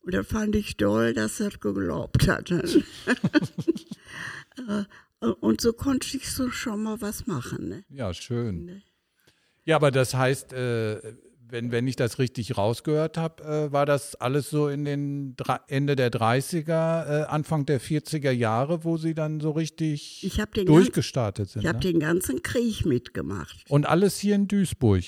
Und 0.00 0.14
da 0.14 0.22
fand 0.22 0.56
ich 0.56 0.76
toll, 0.76 1.12
dass 1.12 1.40
er 1.40 1.50
geglaubt 1.50 2.26
hat. 2.28 2.50
Äh, 4.58 4.84
und 5.26 5.60
so 5.60 5.72
konnte 5.72 6.16
ich 6.16 6.30
so 6.30 6.50
schon 6.50 6.82
mal 6.82 7.00
was 7.00 7.26
machen. 7.26 7.68
Ne? 7.68 7.84
Ja, 7.88 8.12
schön. 8.12 8.82
Ja, 9.64 9.76
aber 9.76 9.90
das 9.90 10.14
heißt, 10.14 10.52
äh, 10.52 11.00
wenn, 11.48 11.70
wenn 11.70 11.86
ich 11.86 11.96
das 11.96 12.18
richtig 12.18 12.56
rausgehört 12.56 13.16
habe, 13.16 13.42
äh, 13.44 13.72
war 13.72 13.86
das 13.86 14.14
alles 14.16 14.50
so 14.50 14.68
in 14.68 14.84
den 14.84 15.36
Ende 15.68 15.96
der 15.96 16.10
30er, 16.10 17.22
äh, 17.22 17.24
Anfang 17.26 17.66
der 17.66 17.80
40er 17.80 18.30
Jahre, 18.30 18.84
wo 18.84 18.96
Sie 18.96 19.14
dann 19.14 19.40
so 19.40 19.52
richtig 19.52 20.28
durchgestartet 20.54 21.50
sind. 21.50 21.62
Ich 21.62 21.68
habe 21.68 21.78
ne? 21.78 21.92
den 21.92 22.00
ganzen 22.00 22.42
Krieg 22.42 22.84
mitgemacht. 22.84 23.64
Und 23.68 23.86
alles 23.86 24.18
hier 24.18 24.34
in 24.34 24.48
Duisburg? 24.48 25.04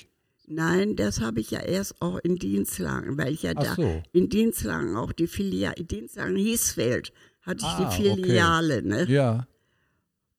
Nein, 0.51 0.97
das 0.97 1.21
habe 1.21 1.41
ich 1.41 1.51
ja 1.51 1.61
erst 1.61 2.01
auch 2.01 2.19
in 2.19 2.37
Dienstlagen, 2.37 3.19
weil 3.19 3.35
ich 3.35 3.43
ja 3.43 3.53
Ach 3.55 3.63
da 3.65 3.75
so. 3.75 4.03
in 4.13 4.31
Dienstlagen 4.31 4.97
auch 4.97 5.13
die 5.13 5.27
Filiale, 5.27 5.75
in 5.77 5.89
Dienstlagen 5.89 6.37
Hiesfeld 6.37 7.13
hatte 7.49 7.61
ich 7.61 7.65
Ah, 7.65 7.97
die 7.97 7.97
Filiale, 7.97 8.83
ne? 8.83 9.05
Ja. 9.11 9.47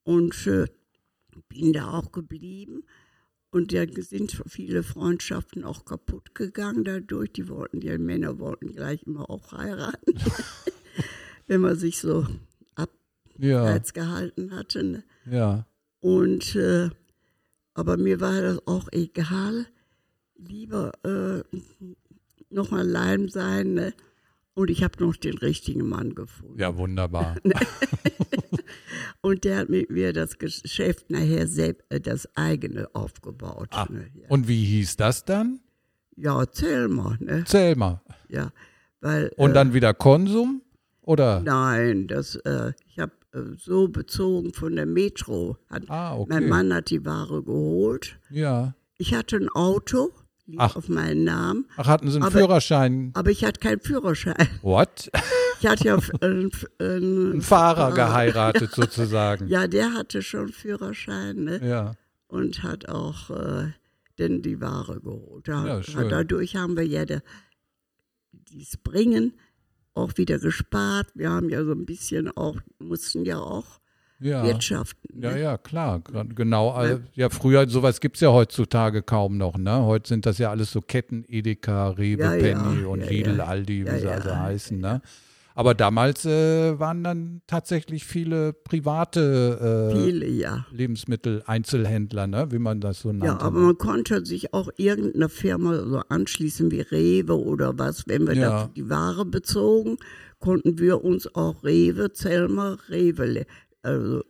Und 0.04 0.48
äh, 0.48 0.68
bin 1.50 1.74
da 1.74 1.92
auch 1.92 2.12
geblieben. 2.12 2.84
Und 3.51 3.74
da 3.74 3.84
sind 3.88 4.44
viele 4.48 4.84
Freundschaften 4.84 5.63
auch 5.63 5.84
kaputt 5.84 6.36
gegangen 6.36 6.84
dadurch. 6.84 7.34
Die 7.34 7.50
wollten, 7.50 7.80
die 7.80 7.98
Männer 7.98 8.38
wollten 8.38 8.74
gleich 8.74 9.01
immer 9.04 9.28
auch 9.30 9.51
heiraten, 9.54 10.13
wenn 11.48 11.62
man 11.62 11.75
sich 11.75 11.98
so 12.00 12.28
Ja, 13.38 13.63
abseits 13.63 13.94
gehalten 13.94 14.56
hatte. 14.56 14.84
Ne? 14.84 15.04
ja. 15.30 15.66
Und 16.01 16.56
äh, 16.56 16.89
aber 17.74 17.98
mir 17.98 18.20
war 18.22 18.42
das 18.42 18.66
auch 18.68 18.88
egal. 18.92 19.66
Lieber 20.36 20.92
äh, 21.04 21.44
noch 22.50 22.72
allein 22.72 23.30
sein. 23.30 23.74
Ne? 23.74 23.94
Und 24.60 24.70
ich 24.70 24.84
habe 24.84 25.01
noch 25.01 25.16
den 25.16 25.38
richtigen 25.38 25.88
Mann 25.88 26.16
gefunden. 26.16 26.60
Ja, 26.60 26.75
wunderbar. 26.75 27.38
Und 29.22 29.46
der 29.46 29.60
hat 29.60 29.70
mit 29.70 29.89
mir 29.89 30.12
das 30.12 30.38
Geschäft 30.38 31.10
nachher 31.10 31.48
selbst, 31.48 31.86
äh, 31.88 32.01
das 32.01 32.28
eigene 32.36 32.94
aufgebaut. 32.94 33.70
Ah, 33.72 33.88
Ne? 33.89 34.08
Ja. 34.16 34.28
Und 34.28 34.50
wie 34.50 34.66
hieß 34.66 34.98
das 34.98 35.24
dann? 35.24 35.62
ja, 36.18 36.46
mal. 36.89 37.18
Ne? 37.22 37.46
Mal. 37.78 38.01
Ja, 38.28 38.51
weil, 39.00 39.32
Und 39.38 39.51
äh, 39.51 39.54
dann 39.54 39.74
wieder 39.74 39.94
Konsum? 39.94 40.62
Oder? 41.04 41.39
Nein, 41.39 42.08
das, 42.08 42.36
äh, 42.36 42.74
ich 42.86 43.00
habe 43.00 43.13
äh, 43.32 43.56
so 43.56 43.88
bezogen 43.88 44.51
von 44.54 44.75
der 44.75 44.88
Metro. 44.88 45.56
Hat, 45.70 45.89
Ah, 45.89 46.18
okay. 46.18 46.34
Mein 46.34 46.50
Mann 46.50 46.74
hat 46.74 46.89
die 46.89 47.06
Ware 47.06 47.44
geholt. 47.44 48.20
Ja. 48.30 48.74
Ich 48.98 49.13
hatte 49.13 49.38
ein 49.38 49.48
Auto, 49.48 50.12
lief 50.50 50.60
Ach. 50.60 50.75
auf 50.75 50.89
meinen 50.89 51.24
Namen, 51.24 51.65
Ach, 51.77 51.88
hatten 51.88 52.10
Sie 52.10 52.15
einen 52.18 52.24
Aber- 52.24 52.32
Führerschein? 52.39 53.12
aber 53.13 53.29
ich 53.32 53.44
hatte 53.46 53.60
keinen 53.60 53.79
Führerschein. 53.79 54.48
What? 54.62 55.10
Ich 55.62 55.68
hatte 55.68 55.86
ja 55.86 55.98
äh, 56.22 56.50
einen 56.79 57.34
Ein 57.38 57.41
Fahrer 57.41 57.94
geheiratet 57.94 58.72
sozusagen. 58.75 59.48
Ja, 59.48 59.68
der 59.68 59.94
hatte 59.94 60.22
schon 60.22 60.50
Führerschein 60.50 61.44
ne? 61.44 61.68
Ja. 61.68 61.91
und 62.27 62.63
hat 62.63 62.88
auch 62.89 63.29
äh, 63.29 63.72
denn 64.18 64.41
die 64.41 64.60
Ware 64.62 65.00
geholt. 65.01 65.48
Da, 65.48 65.65
Ja, 65.65 65.84
schön. 65.84 66.10
dadurch 66.10 66.56
haben 66.56 66.75
wir 66.77 66.86
ja 66.86 67.06
der, 67.06 67.22
dies 68.32 68.77
Bringen 68.77 69.34
auch 69.94 70.13
wieder 70.18 70.39
gespart. 70.39 71.08
Wir 71.15 71.29
haben 71.29 71.50
ja 71.50 71.63
so 71.63 71.72
ein 71.74 71.86
bisschen 71.86 72.29
auch, 72.36 72.58
mussten 72.79 73.25
ja 73.25 73.39
auch 73.39 73.78
Ja. 74.20 74.44
wirtschaften. 74.44 75.22
Ja, 75.22 75.32
ne? 75.32 75.42
ja, 75.42 75.58
klar. 75.58 76.00
Gra- 76.00 76.28
Genau. 76.34 76.72
all- 76.72 77.04
Ja, 77.16 77.30
früher, 77.30 77.68
sowas 77.70 78.00
gibt 78.02 78.16
es 78.16 78.22
ja 78.22 78.32
heutzutage 78.32 79.02
kaum 79.02 79.38
noch. 79.38 79.58
Ne? 79.58 79.84
Heute 79.86 80.10
sind 80.10 80.26
das 80.26 80.38
ja 80.40 80.50
alles 80.52 80.72
so 80.72 80.82
Ketten, 80.82 81.24
Edeka, 81.28 81.90
Rewe, 81.92 82.22
Ja, 82.24 82.34
ja, 82.36 82.42
Penny 82.60 82.84
und 82.84 83.02
ja, 83.02 83.10
Lidl, 83.10 83.38
ja. 83.38 83.46
Aldi, 83.46 83.86
wie 83.86 83.88
Ja, 83.88 83.98
sie 84.00 84.06
ja. 84.06 84.12
also 84.12 84.36
heißen. 84.36 84.80
Ne? 84.80 85.02
Aber 85.56 85.74
damals 85.74 86.26
äh, 86.26 86.80
waren 86.80 87.04
dann 87.04 87.42
tatsächlich 87.48 88.06
viele 88.06 88.54
private 88.54 89.90
äh, 89.92 89.96
Viele, 90.04 90.28
ja. 90.28 90.66
Lebensmittel-Einzelhändler, 90.72 92.28
ne? 92.28 92.48
wie 92.52 92.60
man 92.60 92.80
das 92.82 93.02
so 93.02 93.10
nannte. 93.12 93.26
Ja, 93.26 93.40
aber 93.42 93.60
ne? 93.60 93.66
man 93.68 93.78
konnte 93.78 94.26
sich 94.26 94.54
auch 94.54 94.70
irgendeiner 94.78 95.30
Firma 95.30 95.76
so 95.86 96.02
anschließen 96.10 96.72
wie 96.72 96.82
Rewe 96.82 97.38
oder 97.38 97.78
was. 97.78 98.08
Wenn 98.08 98.28
wir 98.28 98.36
Ja. 98.36 98.70
die 98.76 98.90
Ware 98.90 99.26
bezogen, 99.26 99.98
konnten 100.40 100.80
wir 100.80 101.04
uns 101.04 101.34
auch 101.36 101.64
Rewe, 101.64 102.12
Zelmer, 102.14 102.78
Rewe, 102.90 103.46
also 103.81 104.24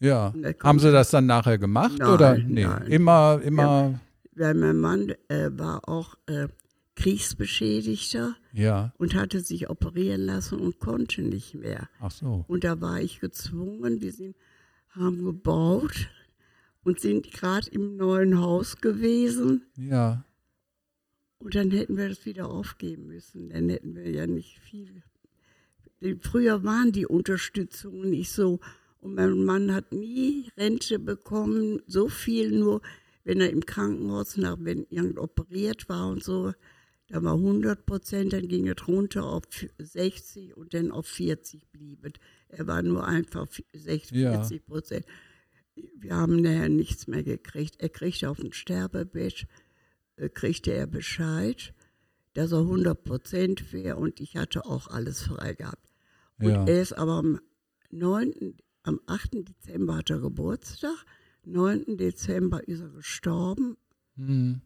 ja. 0.00 0.32
Haben 0.62 0.78
Sie 0.78 0.90
das 0.90 1.10
dann 1.10 1.26
nachher 1.26 1.58
gemacht? 1.58 1.98
Nein, 1.98 2.08
oder? 2.08 2.38
Nee, 2.38 2.64
nein. 2.64 2.86
immer, 2.86 3.40
immer, 3.44 4.00
weil 4.34 4.54
mein 4.54 4.78
Mann 4.78 5.12
äh, 5.28 5.50
war 5.52 5.88
auch 5.88 6.16
äh, 6.26 6.48
Kriegsbeschädigter 6.96 8.36
ja. 8.52 8.92
und 8.98 9.14
hatte 9.14 9.40
sich 9.40 9.68
operieren 9.68 10.22
lassen 10.22 10.58
und 10.58 10.78
konnte 10.78 11.22
nicht 11.22 11.54
mehr. 11.54 11.88
Ach 12.00 12.10
so. 12.10 12.44
Und 12.48 12.64
da 12.64 12.80
war 12.80 13.00
ich 13.00 13.20
gezwungen, 13.20 14.00
wir 14.00 14.12
sind, 14.12 14.36
haben 14.90 15.24
gebaut 15.24 16.08
und 16.82 17.00
sind 17.00 17.30
gerade 17.32 17.70
im 17.70 17.96
neuen 17.96 18.40
Haus 18.40 18.78
gewesen. 18.78 19.66
Ja. 19.76 20.24
Und 21.38 21.54
dann 21.54 21.70
hätten 21.70 21.96
wir 21.96 22.08
das 22.08 22.24
wieder 22.26 22.48
aufgeben 22.48 23.06
müssen. 23.06 23.50
Dann 23.50 23.68
hätten 23.68 23.94
wir 23.94 24.10
ja 24.10 24.26
nicht 24.26 24.58
viel. 24.58 25.02
Früher 26.20 26.64
waren 26.64 26.92
die 26.92 27.06
Unterstützungen 27.06 28.10
nicht 28.10 28.32
so. 28.32 28.60
Und 29.00 29.14
mein 29.14 29.44
Mann 29.44 29.72
hat 29.74 29.92
nie 29.92 30.50
Rente 30.56 30.98
bekommen, 30.98 31.80
so 31.86 32.08
viel 32.08 32.50
nur, 32.50 32.82
wenn 33.24 33.40
er 33.40 33.50
im 33.50 33.64
Krankenhaus, 33.64 34.36
nach, 34.36 34.56
wenn 34.60 34.86
irgend 34.90 35.18
operiert 35.18 35.88
war 35.88 36.08
und 36.08 36.22
so, 36.22 36.52
da 37.08 37.22
war 37.24 37.34
100 37.34 37.86
Prozent, 37.86 38.32
dann 38.32 38.46
ging 38.46 38.68
es 38.68 38.86
runter 38.86 39.24
auf 39.24 39.42
60 39.78 40.56
und 40.56 40.74
dann 40.74 40.92
auf 40.92 41.06
40 41.06 41.66
blieb 41.72 42.04
es. 42.04 42.12
Er 42.48 42.66
war 42.66 42.82
nur 42.82 43.06
einfach 43.06 43.48
60, 43.72 44.16
Ja. 44.16 44.32
40 44.32 44.64
Prozent. 44.66 45.06
Wir 45.74 46.14
haben 46.14 46.36
nachher 46.42 46.68
nichts 46.68 47.06
mehr 47.08 47.22
gekriegt. 47.22 47.76
Er 47.80 47.88
kriegte 47.88 48.28
auf 48.30 48.38
dem 48.38 48.52
Sterbebett, 48.52 49.46
äh, 50.16 50.28
kriegte 50.28 50.72
er 50.72 50.86
Bescheid, 50.86 51.72
dass 52.34 52.52
er 52.52 52.60
100 52.66 53.02
Prozent 53.02 53.72
wäre 53.72 53.96
und 53.96 54.20
ich 54.20 54.36
hatte 54.36 54.64
auch 54.66 54.86
alles 54.88 55.22
frei 55.22 55.54
gehabt. 55.54 55.90
Und 56.38 56.50
Ja. 56.50 56.64
er 56.66 56.80
ist 56.82 56.92
aber 56.92 57.14
am 57.14 57.40
9., 57.90 58.56
am 58.82 59.00
8. 59.06 59.30
Dezember 59.48 59.96
hat 59.96 60.10
er 60.10 60.18
Geburtstag, 60.20 61.04
9. 61.44 61.96
Dezember 61.96 62.66
ist 62.68 62.80
er 62.80 62.88
gestorben 62.90 63.76
Hm. 64.16 64.60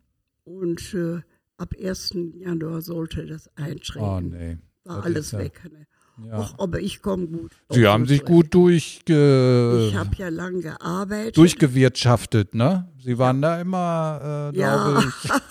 und 0.45 0.95
äh, 0.95 1.21
ab 1.57 1.75
1. 1.81 2.15
Januar 2.39 2.81
sollte 2.83 3.27
das 3.27 3.49
eintreten. 3.57 4.05
Oh 4.05 4.21
nee. 4.21 4.59
War 4.85 4.97
das 4.97 5.05
alles 5.05 5.31
ja- 5.33 5.39
weg. 5.39 5.61
Ne? 5.73 5.87
Ja. 6.29 6.39
Och, 6.39 6.55
aber 6.59 6.79
ich 6.81 7.03
komme 7.03 7.27
gut. 7.27 7.51
Sie 7.71 7.87
haben 7.89 8.07
sich 8.07 8.25
gut 8.25 8.55
durchge 8.55 9.87
Ich 9.89 9.97
habe 9.97 10.11
ja 10.17 10.29
lange 10.29 10.61
gearbeitet. 10.61 11.37
durchgewirtschaftet, 11.37 12.55
ne? 12.55 12.89
Sie 13.03 13.19
waren 13.19 13.43
da 13.43 13.61
immer, 13.61 14.53
äh, 14.55 14.59
Ja. 14.59 14.91
glaube 14.91 15.09
ich. 15.09 15.31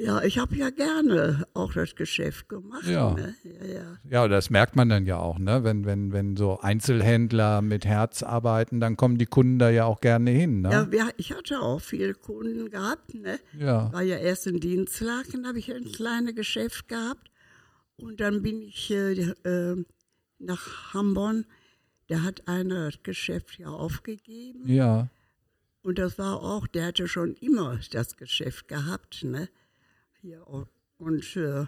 ja, 0.00 0.22
ich 0.22 0.38
habe 0.38 0.56
ja 0.56 0.70
gerne 0.70 1.46
auch 1.52 1.74
das 1.74 1.94
Geschäft 1.94 2.48
gemacht. 2.48 2.86
Ja. 2.86 3.12
Ne? 3.12 3.34
Ja, 3.44 3.66
ja. 3.66 3.98
Ja, 4.08 4.28
das 4.28 4.48
merkt 4.48 4.74
man 4.74 4.88
dann 4.88 5.04
ja 5.04 5.18
auch, 5.18 5.38
ne? 5.38 5.62
Wenn, 5.62 5.84
wenn, 5.84 6.12
wenn 6.12 6.36
so 6.36 6.58
Einzelhändler 6.58 7.60
mit 7.60 7.84
Herz 7.84 8.22
arbeiten, 8.22 8.80
dann 8.80 8.96
kommen 8.96 9.18
die 9.18 9.26
Kunden 9.26 9.58
da 9.58 9.68
ja 9.68 9.84
auch 9.84 10.00
gerne 10.00 10.30
hin, 10.30 10.62
ne? 10.62 10.70
Ja, 10.70 10.90
wir, 10.90 11.12
ich 11.18 11.32
hatte 11.32 11.60
auch 11.60 11.80
viele 11.80 12.14
Kunden 12.14 12.70
gehabt. 12.70 13.14
Ne? 13.14 13.38
Ja. 13.58 13.92
War 13.92 14.02
ja 14.02 14.16
erst 14.16 14.46
in 14.46 14.58
Dienstlaken, 14.58 15.46
habe 15.46 15.58
ich 15.58 15.70
ein 15.70 15.84
kleines 15.84 16.34
Geschäft 16.34 16.88
gehabt. 16.88 17.30
Und 17.96 18.20
dann 18.20 18.40
bin 18.40 18.62
ich 18.62 18.90
äh, 18.90 19.12
äh, 19.12 19.84
nach 20.38 20.94
Hamburg. 20.94 21.44
Der 22.08 22.22
hat 22.22 22.48
einer 22.48 22.90
das 22.90 23.02
Geschäft 23.02 23.58
ja 23.58 23.68
aufgegeben. 23.68 24.62
Ja. 24.64 25.08
Und 25.82 25.98
das 25.98 26.18
war 26.18 26.42
auch, 26.42 26.66
der 26.66 26.86
hatte 26.86 27.06
schon 27.06 27.34
immer 27.34 27.78
das 27.92 28.16
Geschäft 28.16 28.66
gehabt. 28.66 29.24
Ne? 29.24 29.48
Hier, 30.22 30.44
und 30.98 31.36
äh, 31.36 31.64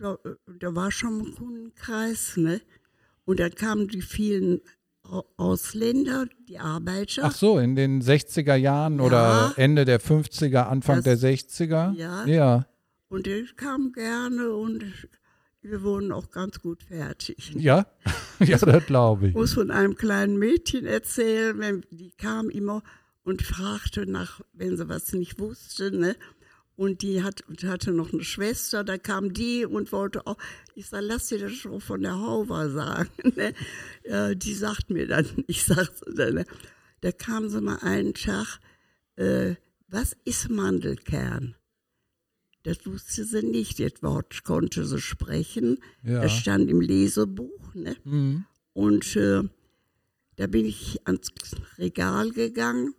ja, 0.00 0.14
äh, 0.24 0.34
da 0.58 0.74
war 0.74 0.90
schon 0.90 1.20
ein 1.20 1.34
Kundenkreis. 1.34 2.36
Ne? 2.36 2.60
Und 3.24 3.40
dann 3.40 3.54
kamen 3.54 3.88
die 3.88 4.02
vielen 4.02 4.60
Au- 5.04 5.24
Ausländer, 5.36 6.26
die 6.48 6.58
Arbeiter. 6.58 7.22
Ach 7.24 7.32
so, 7.32 7.58
in 7.58 7.76
den 7.76 8.02
60er 8.02 8.56
Jahren 8.56 8.98
Ja. 8.98 9.04
oder 9.04 9.52
Ende 9.56 9.84
der 9.84 10.00
50er, 10.00 10.62
Anfang 10.68 10.96
Das- 11.02 11.04
der 11.04 11.18
60er? 11.18 11.92
Ja. 11.94 12.24
Ja. 12.26 12.66
Und 13.08 13.26
die 13.26 13.46
kamen 13.56 13.92
gerne 13.92 14.52
und 14.54 14.82
wir 15.62 15.82
wurden 15.82 16.10
auch 16.10 16.30
ganz 16.30 16.58
gut 16.60 16.82
fertig. 16.82 17.52
Ja, 17.56 17.86
ja 18.40 18.58
das 18.58 18.86
glaube 18.86 19.26
ich. 19.26 19.28
Ich 19.30 19.36
muss 19.36 19.52
von 19.54 19.70
einem 19.70 19.94
kleinen 19.94 20.36
Mädchen 20.38 20.84
erzählen, 20.84 21.58
wenn, 21.58 21.84
die 21.90 22.10
kam 22.10 22.50
immer 22.50 22.82
und 23.22 23.42
fragte 23.42 24.04
nach, 24.06 24.40
wenn 24.52 24.76
sie 24.76 24.88
was 24.88 25.12
nicht 25.12 25.38
wusste, 25.38 25.90
ne? 25.96 26.16
Und 26.76 27.02
die 27.02 27.22
hat, 27.22 27.44
hatte 27.64 27.92
noch 27.92 28.12
eine 28.12 28.24
Schwester, 28.24 28.82
da 28.82 28.98
kam 28.98 29.32
die 29.32 29.64
und 29.64 29.92
wollte 29.92 30.26
auch, 30.26 30.36
ich 30.74 30.88
sag, 30.88 31.02
lass 31.02 31.28
dir 31.28 31.38
das 31.38 31.52
schon 31.52 31.80
von 31.80 32.02
der 32.02 32.18
Hauber 32.18 32.70
sagen. 32.70 33.10
Ne? 33.36 33.54
Ja, 34.04 34.34
die 34.34 34.54
sagt 34.54 34.90
mir 34.90 35.06
dann, 35.06 35.26
ich 35.46 35.64
sag's 35.64 36.02
dann, 36.06 36.34
ne? 36.34 36.46
da 37.00 37.12
kam 37.12 37.48
sie 37.48 37.60
mal 37.60 37.78
einen 37.78 38.14
Tag, 38.14 38.58
äh, 39.16 39.54
was 39.88 40.16
ist 40.24 40.50
Mandelkern? 40.50 41.54
Das 42.64 42.86
wusste 42.86 43.24
sie 43.24 43.42
nicht, 43.42 43.78
das 43.78 44.02
Wort 44.02 44.42
konnte 44.42 44.84
sie 44.86 45.00
sprechen. 45.00 45.78
Ja. 46.02 46.22
Das 46.22 46.32
stand 46.32 46.70
im 46.70 46.80
Lesebuch. 46.80 47.74
Ne? 47.74 47.94
Mhm. 48.04 48.46
Und 48.72 49.16
äh, 49.16 49.42
da 50.36 50.46
bin 50.46 50.64
ich 50.64 51.06
ans 51.06 51.30
Regal 51.78 52.30
gegangen 52.30 52.94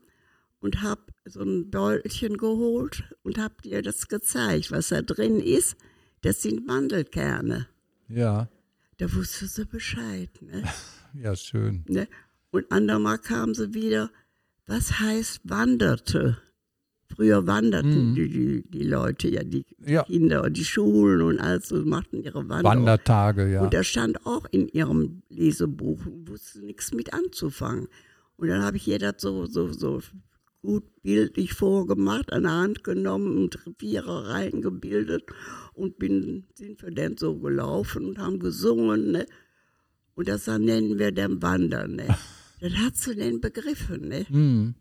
und 0.59 0.81
habe 0.81 1.01
so 1.25 1.41
ein 1.41 1.69
Beutelchen 1.71 2.37
geholt 2.37 3.03
und 3.23 3.37
habe 3.37 3.55
dir 3.63 3.81
das 3.81 4.07
gezeigt, 4.07 4.71
was 4.71 4.89
da 4.89 5.01
drin 5.01 5.39
ist. 5.39 5.75
Das 6.21 6.41
sind 6.41 6.65
Mandelkerne. 6.67 7.67
Ja. 8.07 8.47
Da 8.97 9.13
wusste 9.13 9.47
sie 9.47 9.65
Bescheid. 9.65 10.29
Ne? 10.41 10.63
Ja, 11.17 11.33
schön. 11.33 11.85
ne? 11.87 12.09
Und 12.51 12.69
andermal 12.73 13.17
kam 13.19 13.53
sie 13.55 13.73
wieder, 13.73 14.11
was 14.67 14.99
heißt 14.99 15.39
wanderte? 15.45 16.37
Früher 17.07 17.47
wanderten 17.47 18.15
die, 18.15 18.27
die, 18.27 18.63
die 18.69 18.83
Leute, 18.83 19.29
ja, 19.29 19.43
die 19.45 19.65
Ja. 19.85 20.03
Kinder 20.03 20.43
und 20.43 20.57
die 20.57 20.65
Schulen 20.65 21.21
und 21.21 21.39
alles 21.39 21.69
so 21.69 21.77
machten 21.85 22.21
ihre 22.21 22.49
Wanderung. 22.49 22.63
Wandertage, 22.79 23.49
ja. 23.49 23.61
Und 23.63 23.73
da 23.73 23.81
stand 23.83 24.25
auch 24.25 24.45
in 24.51 24.67
ihrem 24.67 25.21
Lesebuch, 25.29 26.01
wusste 26.25 26.65
nichts 26.65 26.91
mit 26.93 27.13
anzufangen. 27.13 27.87
Und 28.35 28.49
dann 28.49 28.61
habe 28.61 28.75
ich 28.75 28.85
ihr 28.87 28.99
das 28.99 29.15
so, 29.19 29.45
so, 29.45 29.71
so 29.71 30.01
gut 30.65 30.83
bildlich 31.03 31.53
vorgemacht, 31.53 32.33
an 32.33 32.43
der 32.43 32.51
Hand 32.51 32.83
genommen 32.83 33.37
und 33.37 33.59
Vierer 33.77 34.27
reingebildet 34.29 35.23
und 35.73 35.97
bin, 35.99 36.45
sind 36.55 36.81
wir 36.81 36.91
dann 36.91 37.17
so 37.17 37.37
gelaufen 37.39 38.05
und 38.05 38.17
haben 38.19 38.39
gesungen. 38.39 39.11
Ne? 39.11 39.25
Und 40.15 40.27
das 40.27 40.45
dann 40.45 40.63
nennen 40.65 40.97
wir 40.99 41.11
dann 41.11 41.41
Wandern. 41.41 41.95
Ne? 41.95 42.07
das 42.61 42.73
hat 42.73 42.97
sie 42.97 43.15
denn 43.15 43.41
begriffen. 43.41 44.07
Ne? 44.07 44.25
Mhm. 44.29 44.75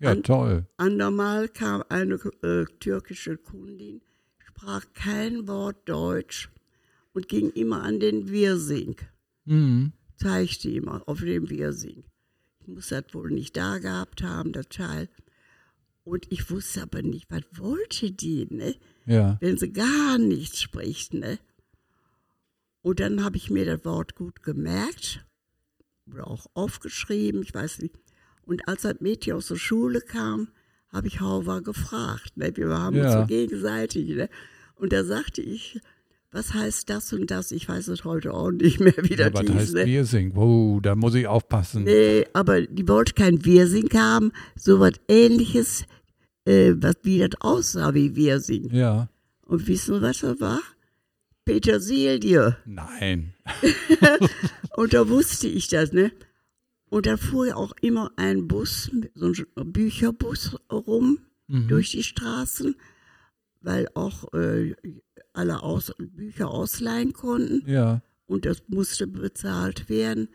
Ja, 0.00 0.12
An- 0.12 0.22
toll. 0.22 0.66
Andermal 0.76 1.48
kam 1.48 1.82
eine 1.88 2.14
äh, 2.42 2.64
türkische 2.78 3.36
Kundin, 3.36 4.00
sprach 4.38 4.84
kein 4.94 5.48
Wort 5.48 5.88
Deutsch 5.88 6.50
und 7.12 7.28
ging 7.28 7.50
immer 7.50 7.82
an 7.82 7.98
den 8.00 8.30
Wirsing, 8.30 8.96
Mhm. 9.44 9.92
zeigte 10.16 10.70
immer 10.70 11.02
auf 11.08 11.20
dem 11.20 11.50
Wirsing. 11.50 12.04
Ich 12.68 12.74
muss 12.74 12.88
das 12.88 13.04
wohl 13.12 13.30
nicht 13.30 13.56
da 13.56 13.78
gehabt 13.78 14.22
haben, 14.22 14.52
das 14.52 14.68
Teil. 14.68 15.08
Und 16.04 16.30
ich 16.30 16.50
wusste 16.50 16.82
aber 16.82 17.00
nicht, 17.00 17.30
was 17.30 17.42
wollte 17.52 18.10
die, 18.10 18.46
ne? 18.50 18.74
Ja. 19.06 19.38
wenn 19.40 19.56
sie 19.56 19.72
gar 19.72 20.18
nichts 20.18 20.60
spricht. 20.60 21.14
Ne? 21.14 21.38
Und 22.82 23.00
dann 23.00 23.24
habe 23.24 23.38
ich 23.38 23.48
mir 23.48 23.64
das 23.64 23.86
Wort 23.86 24.16
gut 24.16 24.42
gemerkt 24.42 25.24
oder 26.12 26.26
auch 26.26 26.44
aufgeschrieben, 26.52 27.40
ich 27.42 27.54
weiß 27.54 27.78
nicht. 27.78 27.94
Und 28.42 28.68
als 28.68 28.82
das 28.82 29.00
Mädchen 29.00 29.32
aus 29.32 29.48
der 29.48 29.56
Schule 29.56 30.02
kam, 30.02 30.48
habe 30.92 31.06
ich 31.06 31.20
Hauwa 31.20 31.60
gefragt. 31.60 32.36
Ne? 32.36 32.54
Wir 32.54 32.68
haben 32.68 32.96
uns 32.96 33.04
Ja. 33.06 33.22
so 33.22 33.26
gegenseitig. 33.26 34.10
Ne? 34.10 34.28
Und 34.74 34.92
da 34.92 35.04
sagte 35.04 35.40
ich, 35.40 35.80
was 36.30 36.52
heißt 36.54 36.90
das 36.90 37.12
und 37.12 37.30
das? 37.30 37.52
Ich 37.52 37.68
weiß 37.68 37.88
es 37.88 38.04
heute 38.04 38.34
auch 38.34 38.50
nicht 38.50 38.80
mehr, 38.80 38.94
wie 38.98 39.14
ja 39.14 39.30
das 39.30 39.34
was 39.34 39.40
hieß. 39.42 39.54
heißt 39.56 39.74
Ne? 39.74 39.86
Wirsing? 39.86 40.32
Wow, 40.34 40.80
da 40.82 40.94
muss 40.94 41.14
ich 41.14 41.26
aufpassen. 41.26 41.84
Nee, 41.84 42.26
aber 42.32 42.62
die 42.62 42.86
wollte 42.88 43.14
kein 43.14 43.44
Wirsing 43.44 43.88
haben, 43.94 44.32
so 44.56 44.78
was 44.80 44.92
ähnliches, 45.08 45.84
äh, 46.44 46.74
was 46.76 46.96
wie 47.02 47.18
das 47.18 47.40
aussah 47.40 47.94
wie 47.94 48.14
Wirsing. 48.16 48.70
Ja. 48.74 49.08
Und 49.46 49.66
wissen 49.66 49.94
Sie, 49.96 50.02
was 50.02 50.20
das 50.20 50.40
war? 50.40 50.60
Petersilie. 51.46 52.56
Nein. 52.66 53.32
Und 54.76 54.92
da 54.92 55.08
wusste 55.08 55.48
ich 55.48 55.68
das, 55.68 55.92
ne? 55.92 56.12
Und 56.90 57.06
da 57.06 57.16
fuhr 57.16 57.48
ja 57.48 57.56
auch 57.56 57.72
immer 57.80 58.12
ein 58.16 58.48
Bus, 58.48 58.90
so 59.14 59.32
ein 59.56 59.72
Bücherbus 59.72 60.56
rum 60.70 61.18
Mhm. 61.50 61.68
durch 61.68 61.92
die 61.92 62.02
Straßen, 62.02 62.76
weil 63.62 63.88
auch 63.94 64.34
äh, 64.34 64.74
alle 65.38 65.62
aus, 65.62 65.92
Bücher 65.98 66.50
ausleihen 66.50 67.12
konnten 67.12 67.62
Ja. 67.70 68.02
und 68.26 68.44
das 68.44 68.62
musste 68.68 69.06
bezahlt 69.06 69.88
werden. 69.88 70.28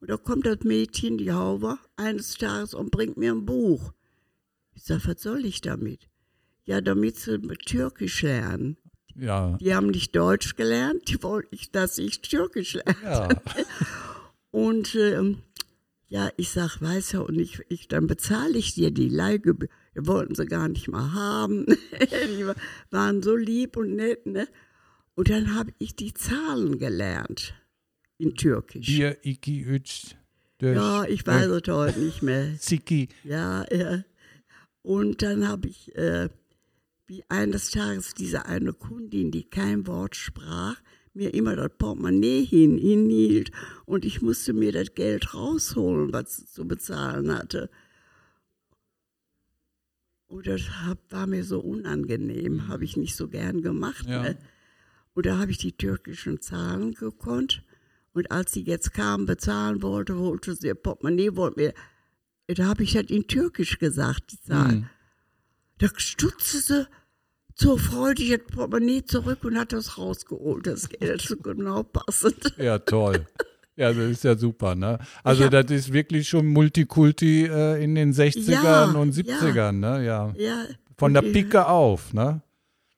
Und 0.00 0.10
da 0.10 0.16
kommt 0.16 0.46
das 0.46 0.60
Mädchen, 0.64 1.16
die 1.16 1.32
Hauber, 1.32 1.78
eines 1.96 2.34
Tages 2.36 2.74
und 2.74 2.90
bringt 2.90 3.16
mir 3.16 3.32
ein 3.32 3.46
Buch. 3.46 3.92
Ich 4.74 4.82
sag, 4.84 5.06
was 5.06 5.22
soll 5.22 5.44
ich 5.44 5.60
damit? 5.60 6.08
Ja, 6.64 6.80
damit 6.80 7.16
sie 7.18 7.38
Türkisch 7.38 8.22
lernen. 8.22 8.76
Ja. 9.14 9.56
Die 9.60 9.74
haben 9.74 9.88
nicht 9.88 10.14
Deutsch 10.16 10.56
gelernt, 10.56 11.08
die 11.08 11.22
wollten 11.22 11.56
dass 11.72 11.98
ich 11.98 12.20
Türkisch 12.22 12.74
lerne. 12.74 12.96
Ja. 13.04 13.28
Und 14.50 14.94
ähm, 14.96 15.38
ja, 16.12 16.30
ich 16.36 16.50
sag, 16.50 16.80
weiß 16.82 17.12
ja, 17.12 17.20
und 17.20 17.38
ich, 17.38 17.60
ich 17.68 17.88
dann 17.88 18.06
bezahle 18.06 18.58
ich 18.58 18.74
dir 18.74 18.90
die 18.90 19.08
Leihgebühr. 19.08 19.68
Die 19.96 20.06
wollten 20.06 20.34
sie 20.34 20.44
gar 20.46 20.68
nicht 20.68 20.88
mal 20.88 21.12
haben. 21.12 21.64
die 22.38 22.46
wa- 22.46 22.54
waren 22.90 23.22
so 23.22 23.34
lieb 23.34 23.76
und 23.78 23.96
nett, 23.96 24.26
ne? 24.26 24.46
Und 25.14 25.28
dann 25.30 25.54
habe 25.54 25.72
ich 25.78 25.96
die 25.96 26.12
Zahlen 26.12 26.78
gelernt 26.78 27.54
in 28.18 28.34
Türkisch. 28.34 28.86
Hier, 28.86 29.16
iki, 29.24 29.62
üç, 29.62 30.14
döş, 30.60 30.76
ja, 30.76 31.04
ich 31.04 31.26
weiß 31.26 31.46
es 31.50 31.68
heute 31.68 31.98
nicht 32.00 32.22
mehr. 32.22 32.58
Ziki. 32.58 33.08
Ja, 33.24 33.64
ja. 33.72 34.04
Und 34.82 35.22
dann 35.22 35.48
habe 35.48 35.68
ich, 35.68 35.94
äh, 35.96 36.28
wie 37.06 37.24
eines 37.28 37.70
Tages 37.70 38.14
diese 38.14 38.46
eine 38.46 38.72
Kundin, 38.74 39.30
die 39.30 39.44
kein 39.44 39.86
Wort 39.86 40.14
sprach, 40.16 40.76
mir 41.14 41.34
immer 41.34 41.56
das 41.56 41.70
Portemonnaie 41.76 42.44
hin, 42.44 42.78
hinhielt 42.78 43.50
und 43.84 44.04
ich 44.04 44.22
musste 44.22 44.52
mir 44.52 44.72
das 44.72 44.94
Geld 44.94 45.34
rausholen, 45.34 46.12
was 46.12 46.36
sie 46.36 46.46
zu 46.46 46.66
bezahlen 46.66 47.34
hatte. 47.34 47.70
Und 50.26 50.46
das 50.46 50.62
war 51.10 51.26
mir 51.26 51.44
so 51.44 51.60
unangenehm, 51.60 52.68
habe 52.68 52.84
ich 52.84 52.96
nicht 52.96 53.14
so 53.14 53.28
gern 53.28 53.60
gemacht. 53.60 54.06
Ja. 54.06 54.22
Ne? 54.22 54.38
Und 55.12 55.26
da 55.26 55.36
habe 55.36 55.50
ich 55.50 55.58
die 55.58 55.76
türkischen 55.76 56.40
Zahlen 56.40 56.94
gekonnt. 56.94 57.62
Und 58.14 58.30
als 58.30 58.52
sie 58.52 58.62
jetzt 58.62 58.94
kam, 58.94 59.26
bezahlen 59.26 59.82
wollte, 59.82 60.16
wollte 60.16 60.54
sie 60.54 60.68
ihr 60.68 60.74
Portemonnaie, 60.74 61.36
wollte 61.36 61.60
mir, 61.60 61.74
da 62.46 62.66
habe 62.66 62.82
ich 62.82 62.94
das 62.94 63.04
in 63.04 63.26
Türkisch 63.26 63.78
gesagt, 63.78 64.32
die 64.32 64.40
Zahlen. 64.40 64.80
Mhm. 64.80 64.88
Da 65.78 65.88
stutzte 65.96 66.58
sie, 66.58 66.88
so 67.54 67.76
freudig 67.76 68.30
das 68.30 68.54
Portemonnaie 68.54 69.04
zurück 69.04 69.38
und 69.44 69.58
hat 69.58 69.72
das 69.72 69.98
rausgeholt. 69.98 70.66
Das 70.66 70.88
Geld 70.88 71.20
so 71.22 71.36
genau 71.36 71.82
passend. 71.82 72.54
Ja, 72.58 72.78
toll. 72.78 73.26
Ja, 73.76 73.92
das 73.92 74.10
ist 74.10 74.24
ja 74.24 74.36
super, 74.36 74.74
ne? 74.74 74.98
Also 75.24 75.44
hab- 75.44 75.50
das 75.52 75.70
ist 75.70 75.92
wirklich 75.92 76.28
schon 76.28 76.46
Multikulti 76.46 77.44
äh, 77.46 77.82
in 77.82 77.94
den 77.94 78.12
60ern 78.12 78.50
Ja, 78.62 78.84
und 78.84 79.16
ja. 79.16 79.22
70ern, 79.38 79.72
ne? 79.72 80.04
Ja. 80.04 80.32
Ja, 80.36 80.64
Von 80.98 81.14
der 81.14 81.22
Pike 81.22 81.66
auf, 81.66 82.12
ne? 82.12 82.42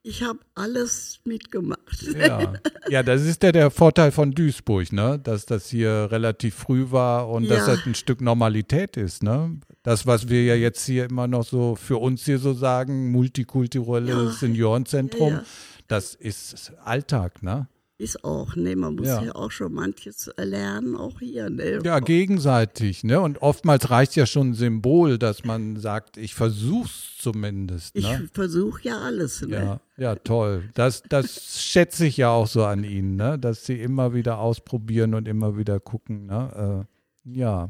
Ich 0.07 0.21
habe 0.21 0.37
alles 0.53 1.19
mitgemacht. 1.25 2.03
Ja. 2.15 2.53
ja, 2.89 3.01
das 3.01 3.23
ist 3.23 3.41
ja 3.41 3.51
der 3.51 3.71
Vorteil 3.71 4.11
von 4.11 4.31
Duisburg, 4.33 4.93
ne? 4.93 5.17
Dass 5.17 5.47
das 5.47 5.67
hier 5.69 6.09
relativ 6.11 6.53
früh 6.53 6.91
war 6.91 7.27
und 7.27 7.49
dass 7.49 7.65
Ja. 7.65 7.75
das 7.75 7.87
ein 7.87 7.95
Stück 7.95 8.21
Normalität 8.21 8.97
ist, 8.97 9.23
ne? 9.23 9.59
Das, 9.81 10.05
was 10.05 10.29
wir 10.29 10.45
ja 10.45 10.53
jetzt 10.53 10.85
hier 10.85 11.05
immer 11.05 11.27
noch 11.27 11.43
so 11.43 11.75
für 11.75 11.97
uns 11.97 12.23
hier 12.23 12.37
so 12.37 12.53
sagen, 12.53 13.11
multikulturelles 13.11 14.33
Ja. 14.33 14.39
Seniorenzentrum, 14.39 15.33
ja. 15.33 15.43
das 15.87 16.13
ist 16.13 16.71
Alltag, 16.83 17.41
ne? 17.41 17.67
Ist 17.97 18.25
auch, 18.25 18.57
ne? 18.57 18.75
Man 18.75 18.95
muss 18.95 19.07
Ja. 19.07 19.23
ja, 19.23 19.35
auch 19.35 19.51
schon 19.51 19.71
manches 19.71 20.29
lernen, 20.35 20.97
auch 20.97 21.19
hier, 21.19 21.49
ne? 21.49 21.79
Ja, 21.81 21.99
gegenseitig, 21.99 23.05
ne? 23.05 23.21
Und 23.21 23.41
oftmals 23.41 23.89
reicht 23.89 24.17
ja 24.17 24.25
schon 24.25 24.49
ein 24.49 24.53
Symbol, 24.53 25.17
dass 25.17 25.45
man 25.45 25.77
sagt, 25.77 26.17
ich 26.17 26.35
versuch's 26.35 27.15
zumindest, 27.17 27.95
Ich 27.95 28.03
ne? 28.03 28.29
versuche 28.33 28.81
ja 28.83 28.97
alles, 28.99 29.41
ne? 29.43 29.55
Ja, 29.55 29.79
ja, 29.95 30.15
toll. 30.15 30.69
Das, 30.73 31.03
das 31.07 31.63
schätze 31.63 32.05
ich 32.05 32.17
ja 32.17 32.31
auch 32.31 32.47
so 32.47 32.65
an 32.65 32.83
Ihnen, 32.83 33.15
ne? 33.15 33.39
Dass 33.39 33.65
Sie 33.65 33.79
immer 33.79 34.13
wieder 34.13 34.39
ausprobieren 34.39 35.13
und 35.13 35.25
immer 35.25 35.57
wieder 35.57 35.79
gucken, 35.79 36.25
ne? 36.25 36.85
Äh, 37.25 37.37
ja. 37.37 37.69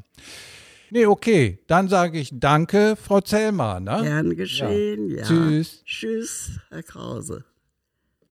Nee, 0.90 1.06
okay. 1.06 1.60
Dann 1.68 1.88
sage 1.88 2.20
ich 2.20 2.32
danke, 2.34 2.96
Frau 2.96 3.22
Zellmer, 3.22 3.80
ne? 3.80 4.00
Gern 4.02 4.36
geschehen, 4.36 5.12
ja. 5.12 5.24
Tschüss. 5.24 5.84
Tschüss, 5.86 6.60
Herr 6.70 6.82
Krause. 6.82 7.44